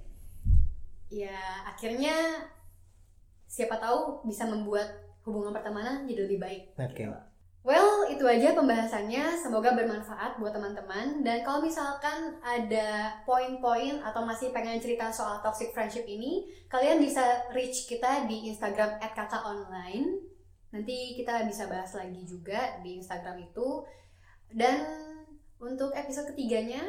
ya 1.07 1.38
akhirnya 1.67 2.47
siapa 3.45 3.77
tahu 3.77 4.23
bisa 4.23 4.43
membuat 4.45 5.04
hubungan 5.25 5.51
pertemanan 5.51 6.05
jadi 6.05 6.29
lebih 6.29 6.39
baik 6.39 6.63
Oke. 6.77 7.09
Well, 7.65 8.05
itu 8.13 8.21
aja 8.29 8.53
pembahasannya. 8.53 9.41
Semoga 9.41 9.73
bermanfaat 9.73 10.38
buat 10.38 10.53
teman-teman. 10.53 11.25
Dan 11.25 11.41
kalau 11.41 11.65
misalkan 11.65 12.38
ada 12.45 13.17
poin-poin 13.25 13.97
atau 14.05 14.21
masih 14.21 14.53
pengen 14.53 14.77
cerita 14.77 15.09
soal 15.09 15.41
toxic 15.41 15.73
friendship 15.73 16.05
ini, 16.05 16.45
kalian 16.69 17.01
bisa 17.01 17.25
reach 17.57 17.89
kita 17.89 18.29
di 18.29 18.53
Instagram 18.53 19.01
@kakak_online. 19.01 20.13
Nanti 20.69 21.17
kita 21.17 21.41
bisa 21.49 21.65
bahas 21.65 21.89
lagi 21.97 22.21
juga 22.29 22.77
di 22.85 23.01
Instagram 23.01 23.49
itu. 23.49 23.81
Dan 24.53 24.85
untuk 25.57 25.89
episode 25.97 26.38
ketiganya, 26.38 26.85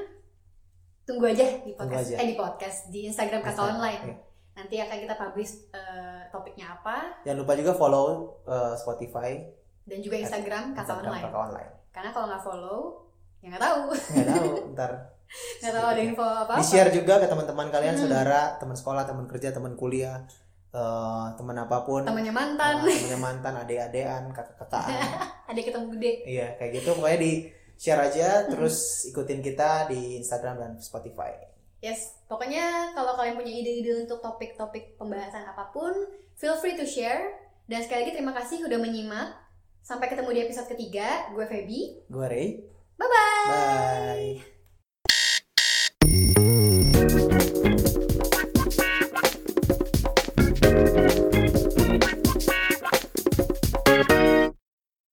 tunggu 1.08 1.32
aja 1.32 1.64
di 1.64 1.72
podcast, 1.72 2.12
aja. 2.12 2.20
eh 2.20 2.28
di 2.28 2.36
podcast 2.36 2.78
di 2.92 3.00
Instagram 3.08 3.40
kakak 3.40 3.56
Instagram, 3.56 3.76
online. 3.80 4.02
oke. 4.12 4.35
Nanti 4.56 4.74
akan 4.78 4.96
kita 4.98 5.14
publish 5.14 5.52
eh, 5.70 6.22
topiknya 6.28 6.72
apa 6.72 7.20
Jangan 7.22 7.38
lupa 7.38 7.52
juga 7.54 7.72
follow 7.72 8.08
eh, 8.42 8.74
Spotify, 8.74 9.36
dan 9.84 9.98
juga 10.00 10.16
Instagram 10.16 10.72
Instagram 10.72 11.12
online. 11.12 11.30
Online. 11.30 11.70
Karena 11.90 12.10
kalau 12.10 12.26
nggak 12.26 12.42
follow, 12.42 12.80
ya 13.38 13.46
nggak 13.48 13.62
tahu. 13.62 13.80
Nggak 13.92 14.26
tahu, 14.26 14.46
ntar 14.74 14.92
Nggak 15.58 15.72
tahu 15.72 15.86
ada 15.88 16.00
info 16.00 16.22
apa. 16.22 16.52
di 16.54 16.64
share 16.64 16.90
juga 16.90 17.18
ke 17.18 17.26
teman-teman 17.26 17.66
kalian, 17.68 17.94
Hmm. 17.94 18.02
saudara, 18.02 18.56
teman 18.56 18.74
sekolah, 18.74 19.02
teman 19.04 19.26
kerja, 19.26 19.50
teman 19.50 19.74
kuliah, 19.74 20.22
eh, 20.70 21.26
teman 21.34 21.56
apa 21.56 21.82
pun, 21.82 22.02
Temannya 22.02 22.30
mantan, 22.30 22.80
Eh, 22.80 22.94
temannya 22.96 23.20
mantan, 23.20 23.54
adik-adean, 23.58 24.22
kakak-kakaan, 24.30 24.86
ada 25.50 25.60
ketemu 25.60 25.86
gede. 25.94 26.12
iya 26.24 26.46
kayak 26.54 26.70
gitu. 26.74 26.94
Pokoknya 26.94 27.18
di 27.18 27.32
share 27.74 28.02
aja, 28.02 28.46
terus 28.46 28.76
ikutin 29.06 29.42
kita 29.42 29.84
di 29.86 30.16
Instagram 30.16 30.56
dan 30.56 30.72
Spotify. 30.78 31.34
Yes, 31.86 32.18
pokoknya 32.26 32.90
kalau 32.98 33.14
kalian 33.14 33.38
punya 33.38 33.52
ide-ide 33.54 34.02
untuk 34.02 34.18
topik-topik 34.18 34.98
pembahasan 34.98 35.46
apa 35.46 35.70
pun, 35.70 35.94
feel 36.34 36.58
free 36.58 36.74
to 36.74 36.82
share. 36.82 37.38
Dan 37.70 37.86
sekali 37.86 38.02
lagi 38.02 38.18
terima 38.18 38.34
kasih 38.34 38.66
udah 38.66 38.78
menyimak. 38.82 39.38
Sampai 39.86 40.10
ketemu 40.10 40.34
di 40.34 40.40
episode 40.50 40.66
ketiga. 40.66 41.30
Gue 41.30 41.46
Feby. 41.46 42.10
Gue 42.10 42.26
Ray, 42.26 42.48
Bye-bye. 42.98 43.46
bye. 43.46 44.55